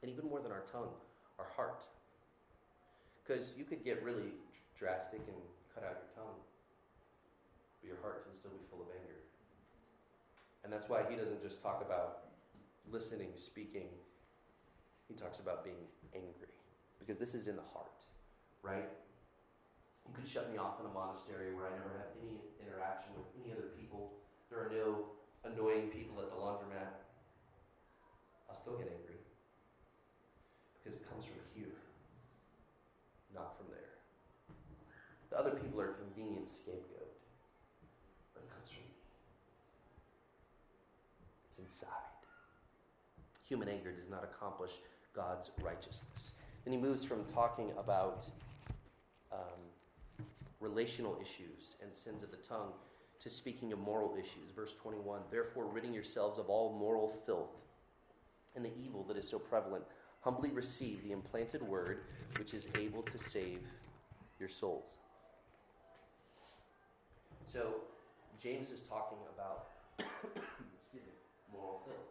[0.00, 0.88] And even more than our tongue,
[1.38, 1.84] our heart.
[3.20, 4.32] Because you could get really
[4.78, 5.36] drastic and
[5.74, 6.40] cut out your tongue,
[7.80, 9.13] but your heart can still be full of anger.
[10.64, 12.32] And that's why he doesn't just talk about
[12.90, 13.92] listening, speaking,
[15.06, 15.84] he talks about being
[16.16, 16.56] angry.
[16.98, 18.00] Because this is in the heart,
[18.62, 18.88] right?
[20.08, 23.28] You could shut me off in a monastery where I never have any interaction with
[23.36, 24.16] any other people.
[24.48, 25.12] There are no
[25.44, 26.96] annoying people at the laundromat.
[28.48, 29.20] I'll still get angry
[30.80, 31.76] because it comes from here,
[33.36, 34.00] not from there.
[35.28, 37.12] The other people are convenient scapegoat,
[38.32, 38.72] but it comes
[41.58, 41.88] inside.
[43.54, 44.72] Human anger does not accomplish
[45.14, 46.32] God's righteousness.
[46.64, 48.24] Then he moves from talking about
[49.32, 49.38] um,
[50.58, 52.72] relational issues and sins of the tongue
[53.22, 54.50] to speaking of moral issues.
[54.56, 57.52] Verse 21 Therefore, ridding yourselves of all moral filth
[58.56, 59.84] and the evil that is so prevalent,
[60.22, 62.00] humbly receive the implanted word
[62.38, 63.60] which is able to save
[64.40, 64.94] your souls.
[67.52, 67.74] So,
[68.42, 69.66] James is talking about
[70.00, 71.12] excuse me,
[71.52, 72.03] moral filth.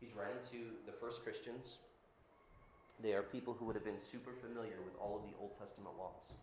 [0.00, 1.82] He's writing to the first Christians.
[3.02, 5.98] They are people who would have been super familiar with all of the Old Testament
[5.98, 6.34] laws,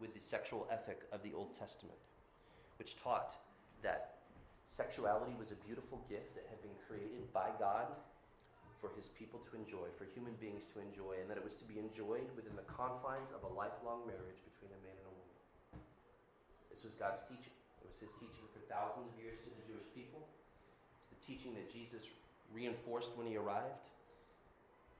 [0.00, 2.00] with the sexual ethic of the Old Testament,
[2.80, 3.36] which taught
[3.84, 4.24] that
[4.64, 7.92] sexuality was a beautiful gift that had been created by God
[8.80, 11.68] for his people to enjoy, for human beings to enjoy, and that it was to
[11.68, 15.38] be enjoyed within the confines of a lifelong marriage between a man and a woman.
[16.72, 17.54] This was God's teaching.
[17.84, 20.24] It was his teaching for thousands of years to the Jewish people.
[20.98, 22.02] It's the teaching that Jesus
[22.54, 23.88] reinforced when he arrived.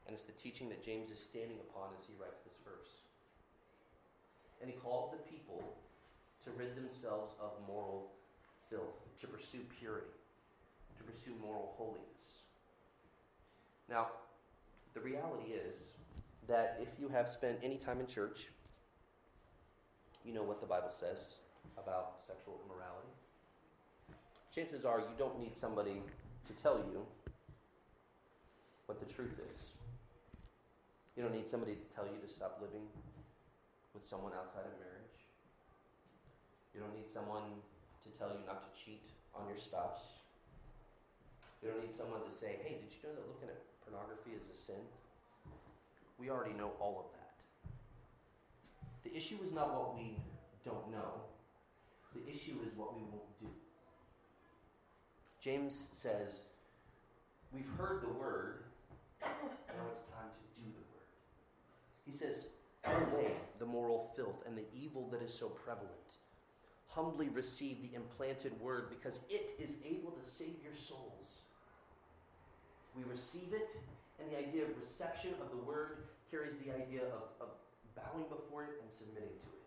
[0.06, 3.02] And it's the teaching that James is standing upon as he writes this verse.
[4.60, 5.62] And he calls the people
[6.44, 8.10] to rid themselves of moral
[8.68, 10.06] filth, to pursue purity,
[10.98, 12.42] to pursue moral holiness.
[13.88, 14.08] Now,
[14.94, 15.76] the reality is
[16.48, 18.48] that if you have spent any time in church,
[20.24, 21.34] you know what the Bible says
[21.78, 23.08] about sexual immorality.
[24.54, 26.02] Chances are you don't need somebody
[26.46, 27.06] to tell you
[29.22, 29.78] truth is.
[31.14, 32.82] You don't need somebody to tell you to stop living
[33.94, 35.22] with someone outside of marriage.
[36.74, 37.62] You don't need someone
[38.02, 40.26] to tell you not to cheat on your spouse.
[41.62, 44.50] You don't need someone to say, hey, did you know that looking at pornography is
[44.50, 44.82] a sin?
[46.18, 47.30] We already know all of that.
[49.06, 50.18] The issue is not what we
[50.66, 51.22] don't know,
[52.10, 53.46] the issue is what we won't do.
[55.38, 56.50] James says,
[57.52, 58.62] We've heard the word,
[59.24, 61.08] now it's time to do the word.
[62.04, 62.46] He says,
[62.82, 66.18] Put away the moral filth and the evil that is so prevalent.
[66.88, 71.38] Humbly receive the implanted word because it is able to save your souls.
[72.96, 73.70] We receive it,
[74.20, 77.48] and the idea of reception of the word carries the idea of, of
[77.96, 79.64] bowing before it and submitting to it.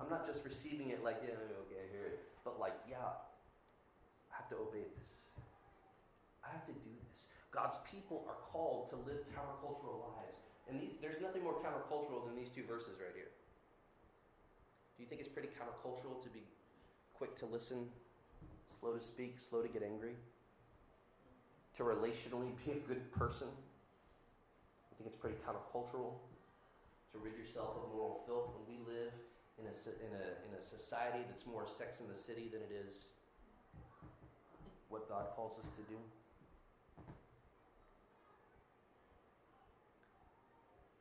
[0.00, 3.16] I'm not just receiving it like, yeah, okay, I hear it, but like, yeah,
[4.32, 5.24] I have to obey this.
[6.44, 7.24] I have to do this.
[7.50, 10.38] God's people are called to live countercultural lives.
[10.68, 13.30] And these, there's nothing more countercultural than these two verses right here.
[14.96, 16.42] Do you think it's pretty countercultural to be
[17.14, 17.88] quick to listen,
[18.66, 20.14] slow to speak, slow to get angry?
[21.76, 23.48] To relationally be a good person?
[23.48, 26.14] I think it's pretty countercultural
[27.12, 29.10] to rid yourself of moral filth when we live
[29.58, 29.74] in a,
[30.06, 33.08] in a, in a society that's more sex in the city than it is
[34.88, 35.98] what God calls us to do.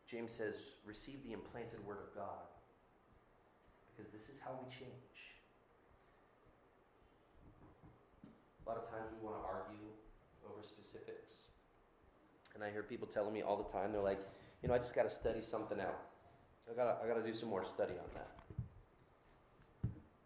[0.10, 2.50] James says, receive the implanted word of God
[3.93, 4.89] because this is how we change.
[8.26, 9.86] A lot of times we want to argue
[10.45, 11.45] over specifics.
[12.56, 14.22] And I hear people telling me all the time, they're like,
[14.63, 16.00] you know, I just got to study something out.
[16.69, 18.30] I got I got to do some more study on that.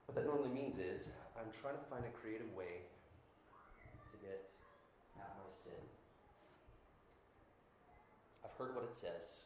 [0.06, 2.88] What that normally means is I'm trying to find a creative way
[4.12, 4.48] to get
[5.20, 5.84] at my sin.
[8.44, 9.44] I've heard what it says,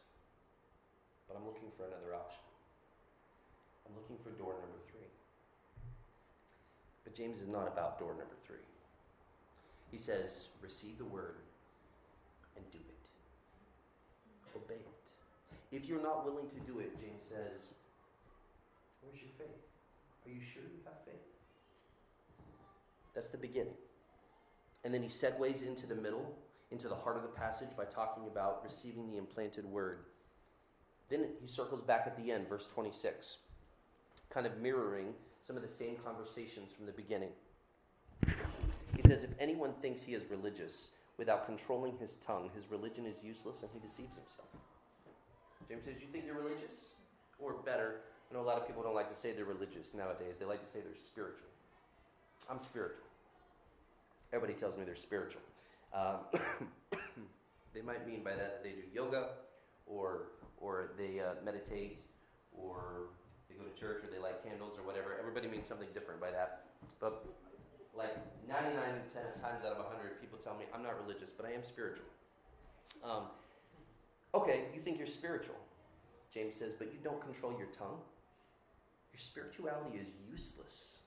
[1.28, 2.40] but I'm looking for another option.
[3.86, 5.06] I'm looking for door number three.
[7.04, 8.64] But James is not about door number three.
[9.92, 11.36] He says, receive the word
[12.56, 13.04] and do it.
[14.56, 15.76] Obey it.
[15.76, 17.72] If you're not willing to do it, James says,
[19.02, 19.60] where's your faith?
[20.26, 21.14] Are you sure you have faith?
[23.14, 23.76] That's the beginning.
[24.84, 26.34] And then he segues into the middle,
[26.70, 30.00] into the heart of the passage by talking about receiving the implanted word.
[31.10, 33.38] Then he circles back at the end, verse 26,
[34.30, 37.30] kind of mirroring some of the same conversations from the beginning.
[38.26, 43.24] He says, If anyone thinks he is religious without controlling his tongue, his religion is
[43.24, 44.48] useless and he deceives himself.
[45.68, 46.92] James says, You think you're religious?
[47.38, 48.00] Or better,
[48.30, 50.36] I know a lot of people don't like to say they're religious nowadays.
[50.38, 51.48] They like to say they're spiritual.
[52.50, 53.04] I'm spiritual.
[54.32, 55.40] Everybody tells me they're spiritual.
[55.94, 56.16] Um,
[57.74, 59.28] they might mean by that that they do yoga,
[59.86, 60.28] or
[60.60, 62.00] or they uh, meditate,
[62.52, 63.10] or
[63.48, 65.16] they go to church, or they light candles, or whatever.
[65.18, 66.66] Everybody means something different by that.
[67.00, 67.24] But
[67.96, 68.14] like
[68.46, 68.78] 99
[69.42, 72.06] times out of 100, people tell me I'm not religious, but I am spiritual.
[73.02, 73.30] Um,
[74.34, 75.58] okay, you think you're spiritual.
[76.32, 77.98] James says, but you don't control your tongue.
[79.10, 81.02] Your spirituality is useless,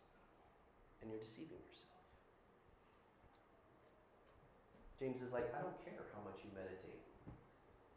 [0.99, 2.03] and you're deceiving yourself.
[4.99, 6.99] James is like, I don't care how much you meditate.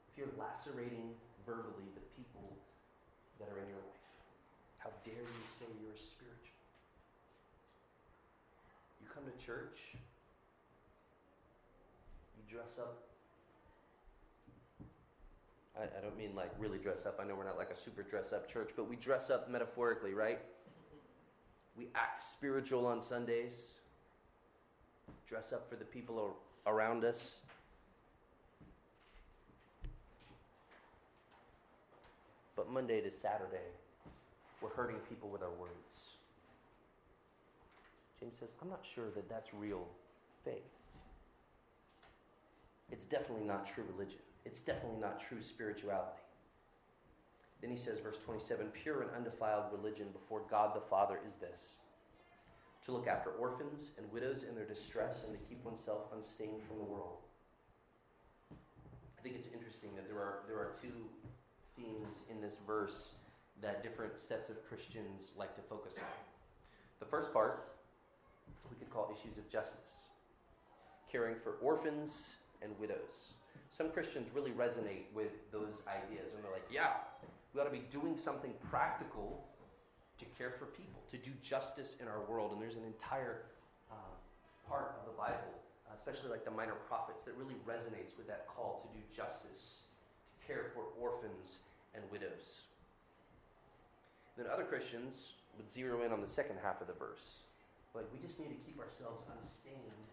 [0.08, 2.56] If you're lacerating verbally the people
[3.38, 4.04] that are in your life,
[4.78, 6.60] how dare you say you're spiritual?
[9.00, 9.96] You come to church,
[12.36, 13.04] you dress up.
[15.76, 17.18] I, I don't mean like really dress up.
[17.20, 20.14] I know we're not like a super dress up church, but we dress up metaphorically,
[20.14, 20.40] right?
[21.76, 23.54] We act spiritual on Sundays,
[25.28, 26.36] dress up for the people
[26.66, 27.36] around us.
[32.56, 33.68] But Monday to Saturday,
[34.60, 35.72] we're hurting people with our words.
[38.20, 39.86] James says, I'm not sure that that's real
[40.44, 40.62] faith.
[42.90, 44.20] It's definitely not true religion.
[44.44, 46.22] It's definitely not true spirituality.
[47.60, 51.76] Then he says, verse 27 pure and undefiled religion before God the Father is this
[52.84, 56.76] to look after orphans and widows in their distress and to keep oneself unstained from
[56.76, 57.24] the world.
[58.52, 61.08] I think it's interesting that there are, there are two
[61.76, 63.16] themes in this verse
[63.62, 66.04] that different sets of Christians like to focus on.
[67.00, 67.74] The first part
[68.70, 70.08] we could call issues of justice,
[71.10, 72.30] caring for orphans
[72.62, 73.34] and widows.
[73.76, 77.02] Some Christians really resonate with those ideas, and they're like, yeah,
[77.52, 79.44] we ought to be doing something practical
[80.18, 82.52] to care for people, to do justice in our world.
[82.52, 83.42] And there's an entire
[83.90, 83.94] uh,
[84.68, 85.58] part of the Bible,
[85.92, 89.82] especially like the minor prophets, that really resonates with that call to do justice,
[90.46, 91.64] care for orphans
[91.94, 92.66] and widows.
[94.36, 97.46] then other Christians would zero in on the second half of the verse.
[97.94, 100.10] Like, we just need to keep ourselves unstained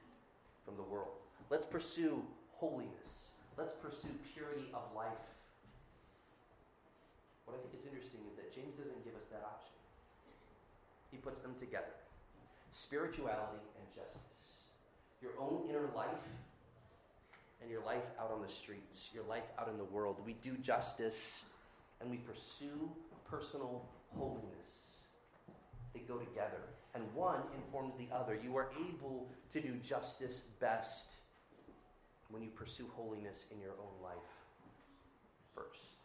[0.64, 1.18] from the world.
[1.50, 2.22] Let's pursue
[2.54, 3.34] holiness.
[3.58, 5.26] Let's pursue purity of life.
[7.46, 9.74] What I think is interesting is that James doesn't give us that option.
[11.10, 11.98] He puts them together
[12.74, 14.64] spirituality and justice.
[15.22, 16.24] Your own inner life
[17.62, 20.18] and your life out on the streets, your life out in the world.
[20.26, 21.46] We do justice
[22.00, 22.90] and we pursue
[23.30, 23.86] personal
[24.18, 24.98] holiness.
[25.94, 26.62] They go together,
[26.96, 28.38] and one informs the other.
[28.42, 31.16] You are able to do justice best
[32.30, 34.16] when you pursue holiness in your own life
[35.54, 35.98] first.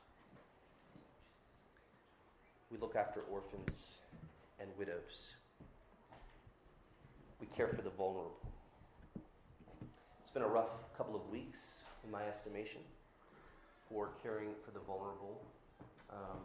[2.70, 3.74] We look after orphans
[4.60, 5.34] and widows.
[7.40, 8.36] We care for the vulnerable.
[10.36, 10.68] Been a rough
[10.98, 11.60] couple of weeks,
[12.04, 12.82] in my estimation,
[13.88, 15.40] for caring for the vulnerable,
[16.10, 16.40] um,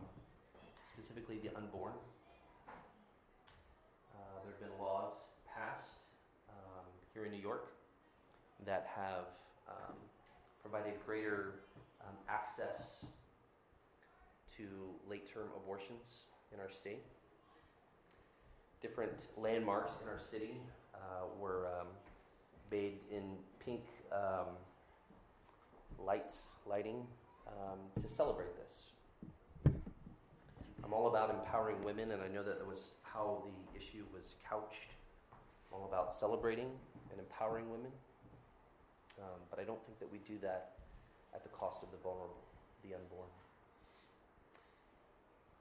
[0.93, 1.91] specifically the unborn.
[4.15, 5.11] Uh, there have been laws
[5.45, 5.99] passed
[6.51, 7.73] um, here in New York
[8.65, 9.25] that have
[9.67, 9.95] um,
[10.61, 11.55] provided greater
[11.99, 13.03] um, access
[14.55, 14.63] to
[15.09, 16.23] late term abortions
[16.53, 17.03] in our state
[18.81, 20.55] different landmarks in our city
[20.95, 21.87] uh, were um,
[22.69, 24.47] bathed in pink um,
[25.99, 27.05] lights, lighting,
[27.47, 29.73] um, to celebrate this.
[30.83, 34.35] I'm all about empowering women, and I know that that was how the issue was
[34.47, 34.91] couched.
[35.31, 36.69] I'm all about celebrating
[37.11, 37.91] and empowering women,
[39.19, 40.73] um, but I don't think that we do that
[41.33, 42.43] at the cost of the vulnerable,
[42.83, 43.29] the unborn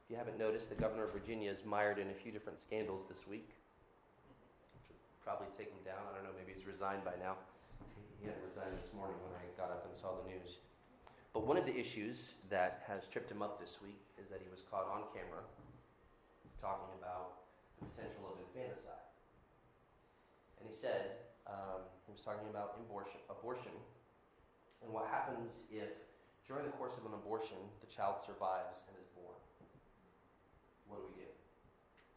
[0.04, 3.04] If you haven't noticed, the governor of Virginia is mired in a few different scandals
[3.08, 3.50] this week.
[5.22, 6.02] Probably take him down.
[6.10, 7.36] I don't know, maybe he's resigned by now.
[8.20, 10.60] He had resigned this morning when I got up and saw the news.
[11.32, 14.50] But one of the issues that has tripped him up this week is that he
[14.52, 15.40] was caught on camera
[16.60, 17.48] talking about
[17.80, 19.08] the potential of infanticide.
[20.60, 23.72] And he said, um, he was talking about abortion, abortion
[24.80, 25.92] and what happens if,
[26.48, 29.36] during the course of an abortion, the child survives and is born.
[30.88, 31.30] what do we do?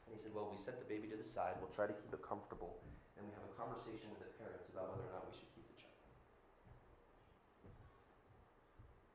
[0.08, 2.12] And he said, well, we set the baby to the side, we'll try to keep
[2.12, 2.80] it comfortable,
[3.20, 5.68] and we have a conversation with the parents about whether or not we should keep
[5.70, 6.00] the child.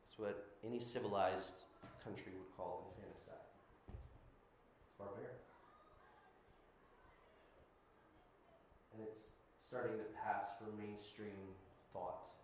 [0.06, 1.62] It's what any civilized
[2.02, 3.46] country would call infanticide.
[3.86, 5.38] It's barbaric.
[8.92, 9.30] And it's
[9.70, 11.38] starting to pass for mainstream
[11.94, 12.34] thought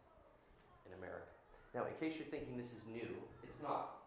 [0.86, 1.26] in America.
[1.74, 3.10] Now, in case you're thinking this is new,
[3.42, 4.06] it's not.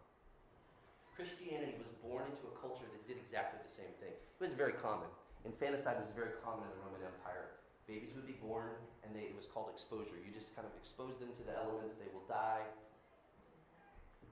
[1.12, 4.16] Christianity was born into a culture that did exactly the same thing.
[4.16, 5.12] It was very common.
[5.44, 7.60] Infanticide was very common in the Roman Empire.
[7.84, 8.72] Babies would be born,
[9.04, 10.16] and they, it was called exposure.
[10.24, 12.64] You just kind of expose them to the elements, they will die.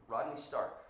[0.08, 0.86] Rodney Stark,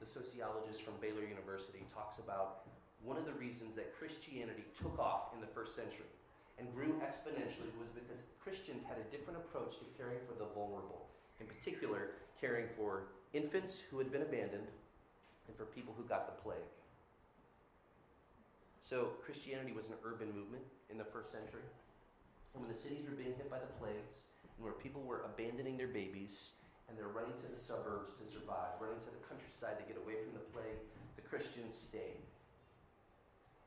[0.00, 2.68] the sociologist from Baylor University, talks about
[3.02, 6.10] one of the reasons that Christianity took off in the first century
[6.58, 11.06] and grew exponentially was because Christians had a different approach to caring for the vulnerable.
[11.40, 14.66] In particular, caring for infants who had been abandoned
[15.46, 16.68] and for people who got the plague.
[18.84, 21.64] So Christianity was an urban movement in the first century.
[22.54, 24.18] And when the cities were being hit by the plagues,
[24.56, 26.57] and where people were abandoning their babies
[26.88, 30.16] and they're running to the suburbs to survive, running to the countryside to get away
[30.24, 30.80] from the plague,
[31.20, 32.24] the Christians stayed.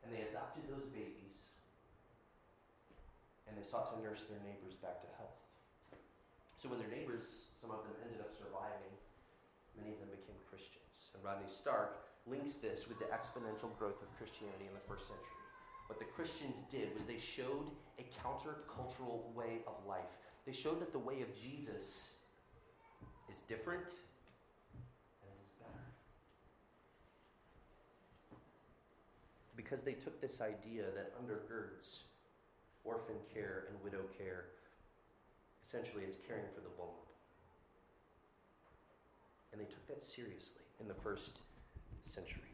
[0.02, 1.52] And they adopted those babies
[3.46, 5.36] and they sought to nurse their neighbors back to health.
[6.56, 8.94] So when their neighbors, some of them ended up surviving,
[9.76, 11.12] many of them became Christians.
[11.12, 15.42] And Rodney Stark links this with the exponential growth of Christianity in the first century.
[15.92, 17.68] What the Christians did was they showed
[18.00, 20.16] a countercultural way of life.
[20.46, 22.21] They showed that the way of Jesus
[23.32, 23.88] is different
[25.24, 25.84] and it is better.
[29.56, 32.04] Because they took this idea that undergirds
[32.84, 34.52] orphan care and widow care,
[35.66, 37.08] essentially, it's caring for the vulnerable.
[39.52, 41.40] And they took that seriously in the first
[42.12, 42.52] century.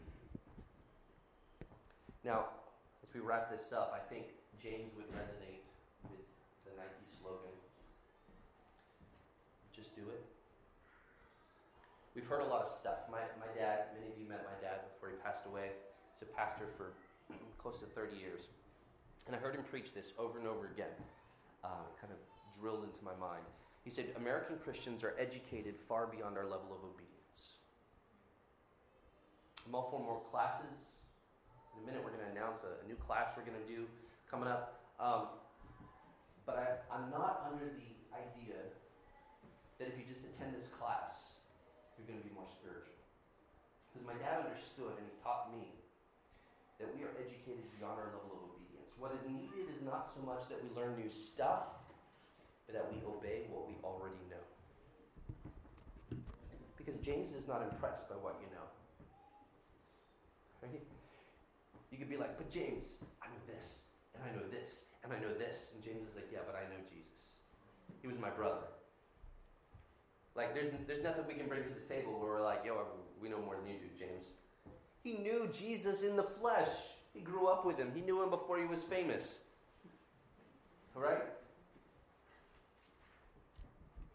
[2.24, 2.54] Now,
[3.02, 4.26] as we wrap this up, I think
[4.62, 5.64] James would resonate
[6.10, 6.22] with
[6.66, 7.54] the Nike slogan
[9.78, 10.37] just do it.
[12.18, 13.06] We've heard a lot of stuff.
[13.06, 15.70] My, my dad, many of you met my dad before he passed away.
[16.18, 16.90] He's a pastor for
[17.62, 18.50] close to 30 years.
[19.30, 20.90] And I heard him preach this over and over again,
[21.62, 22.18] uh, kind of
[22.58, 23.46] drilled into my mind.
[23.86, 27.54] He said, American Christians are educated far beyond our level of obedience.
[29.62, 30.90] I'm all for more classes.
[31.78, 33.86] In a minute, we're going to announce a, a new class we're going to do
[34.26, 34.90] coming up.
[34.98, 35.30] Um,
[36.42, 38.58] but I, I'm not under the idea
[39.78, 41.27] that if you just attend this class,
[42.08, 42.96] going to be more spiritual.
[43.92, 45.68] Because my dad understood and he taught me
[46.80, 48.96] that we are educated beyond our level of obedience.
[48.96, 51.84] What is needed is not so much that we learn new stuff,
[52.64, 54.40] but that we obey what we already know.
[56.80, 58.66] Because James is not impressed by what you know.
[60.64, 60.80] Right?
[61.92, 65.18] You could be like, but James, I know this, and I know this, and I
[65.18, 65.72] know this.
[65.74, 67.44] And James is like, yeah, but I know Jesus.
[68.00, 68.77] He was my brother.
[70.34, 72.84] Like, there's, there's nothing we can bring to the table where we're like, yo,
[73.20, 74.24] we know more than you do, James.
[75.02, 76.68] He knew Jesus in the flesh.
[77.12, 77.90] He grew up with him.
[77.94, 79.40] He knew him before he was famous.
[80.94, 81.22] All right?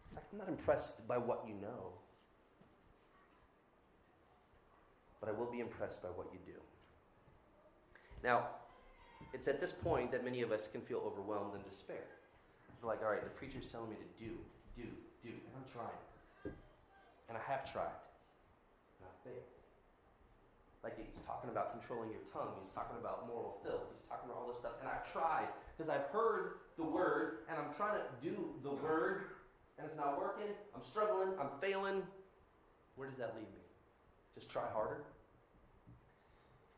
[0.06, 1.92] It's like, I'm not impressed by what you know,
[5.20, 6.58] but I will be impressed by what you do.
[8.22, 8.46] Now,
[9.32, 12.04] it's at this point that many of us can feel overwhelmed and despair.
[12.82, 14.32] We're like, all right, the preacher's telling me to do,
[14.76, 14.88] do,
[15.24, 16.04] do, and I'm trying.
[17.32, 17.96] And I have tried.
[19.00, 19.48] And I failed.
[20.84, 22.52] Like he's talking about controlling your tongue.
[22.60, 23.88] He's talking about moral filth.
[23.96, 24.76] He's talking about all this stuff.
[24.84, 29.40] And I've tried because I've heard the word and I'm trying to do the word
[29.80, 30.52] and it's not working.
[30.76, 31.32] I'm struggling.
[31.40, 32.04] I'm failing.
[33.00, 33.64] Where does that lead me?
[34.36, 35.02] Just try harder?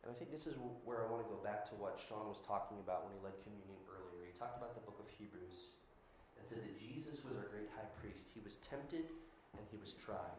[0.07, 0.55] And I think this is
[0.87, 3.35] where I want to go back to what Sean was talking about when he led
[3.43, 4.23] communion earlier.
[4.23, 5.75] He talked about the book of Hebrews
[6.39, 8.31] and said that Jesus was our great high priest.
[8.31, 9.07] He was tempted
[9.57, 10.39] and he was tried.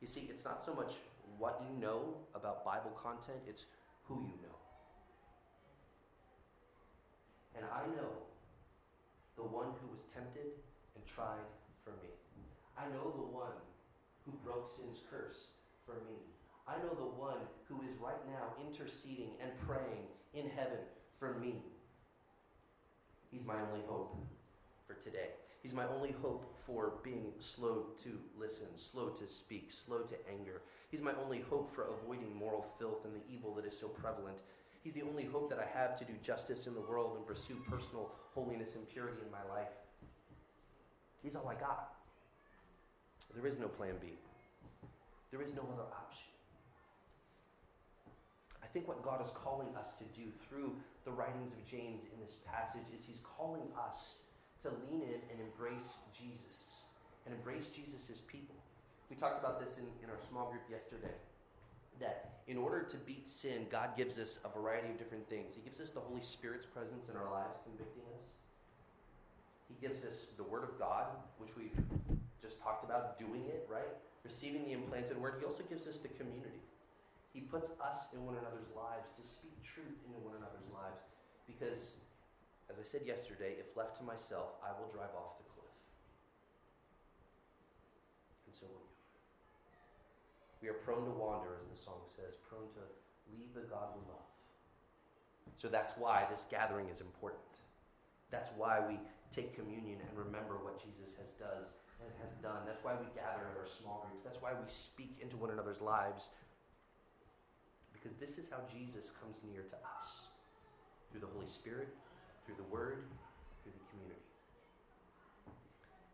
[0.00, 0.92] You see, it's not so much
[1.38, 3.66] what you know about Bible content, it's
[4.04, 4.58] who you know.
[7.56, 8.12] And I know
[9.36, 10.58] the one who was tempted
[10.94, 11.46] and tried
[11.82, 12.10] for me.
[12.76, 13.54] I know the one
[14.24, 15.54] who broke sin's curse
[15.86, 16.18] for me.
[16.66, 20.82] I know the one who is right now interceding and praying in heaven
[21.18, 21.62] for me.
[23.30, 24.16] He's my only hope
[24.86, 25.28] for today.
[25.62, 30.62] He's my only hope for being slow to listen, slow to speak, slow to anger.
[30.90, 34.38] He's my only hope for avoiding moral filth and the evil that is so prevalent.
[34.82, 37.56] He's the only hope that I have to do justice in the world and pursue
[37.68, 39.72] personal holiness and purity in my life.
[41.22, 41.94] He's all I got.
[43.34, 44.08] There is no plan B.
[45.30, 46.30] There is no other option.
[48.62, 52.20] I think what God is calling us to do through the writings of James in
[52.24, 54.22] this passage is He's calling us
[54.64, 56.80] to lean in and embrace Jesus
[57.28, 58.56] and embrace Jesus as people.
[59.12, 61.12] We talked about this in, in our small group yesterday.
[62.00, 65.54] That in order to beat sin, God gives us a variety of different things.
[65.54, 68.32] He gives us the Holy Spirit's presence in our lives, convicting us.
[69.68, 71.06] He gives us the Word of God,
[71.38, 71.76] which we've
[72.42, 73.94] just talked about, doing it, right?
[74.24, 75.36] Receiving the implanted Word.
[75.38, 76.64] He also gives us the community.
[77.32, 81.04] He puts us in one another's lives to speak truth into one another's lives
[81.46, 82.00] because
[82.74, 85.70] as I said yesterday, if left to myself, I will drive off the cliff.
[88.50, 88.98] And so will you.
[90.58, 92.82] We are prone to wander, as the song says, prone to
[93.30, 94.26] leave the God we love.
[95.62, 97.46] So that's why this gathering is important.
[98.34, 98.98] That's why we
[99.30, 101.70] take communion and remember what Jesus has does
[102.20, 102.66] has done.
[102.66, 104.28] That's why we gather in our small groups.
[104.28, 106.28] That's why we speak into one another's lives.
[107.96, 110.28] Because this is how Jesus comes near to us
[111.08, 111.96] through the Holy Spirit
[112.44, 113.04] through the Word,
[113.62, 114.24] through the community.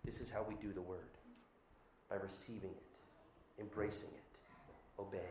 [0.05, 1.11] This is how we do the word
[2.09, 4.39] by receiving it, embracing it,
[4.99, 5.23] obeying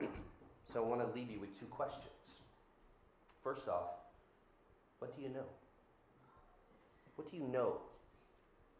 [0.00, 0.08] it.
[0.64, 2.02] so I want to leave you with two questions.
[3.44, 3.90] First off,
[4.98, 5.46] what do you know?
[7.16, 7.78] What do you know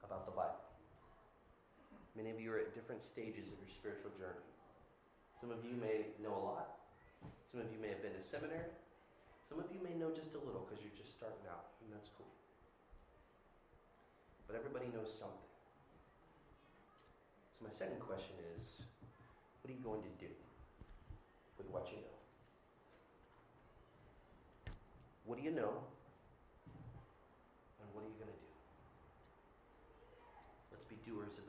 [0.05, 0.67] about the Bible?
[2.17, 4.43] Many of you are at different stages of your spiritual journey.
[5.41, 6.69] Some of you may know a lot.
[7.53, 8.73] Some of you may have been to seminary.
[9.49, 12.11] Some of you may know just a little because you're just starting out, and that's
[12.19, 12.27] cool.
[14.51, 15.47] But everybody knows something.
[17.59, 18.83] So, my second question is
[19.63, 20.31] what are you going to do
[21.59, 22.19] with what you know?
[25.27, 25.75] What do you know?
[27.79, 28.51] And what are you going to do?
[30.75, 31.46] Let's be doers of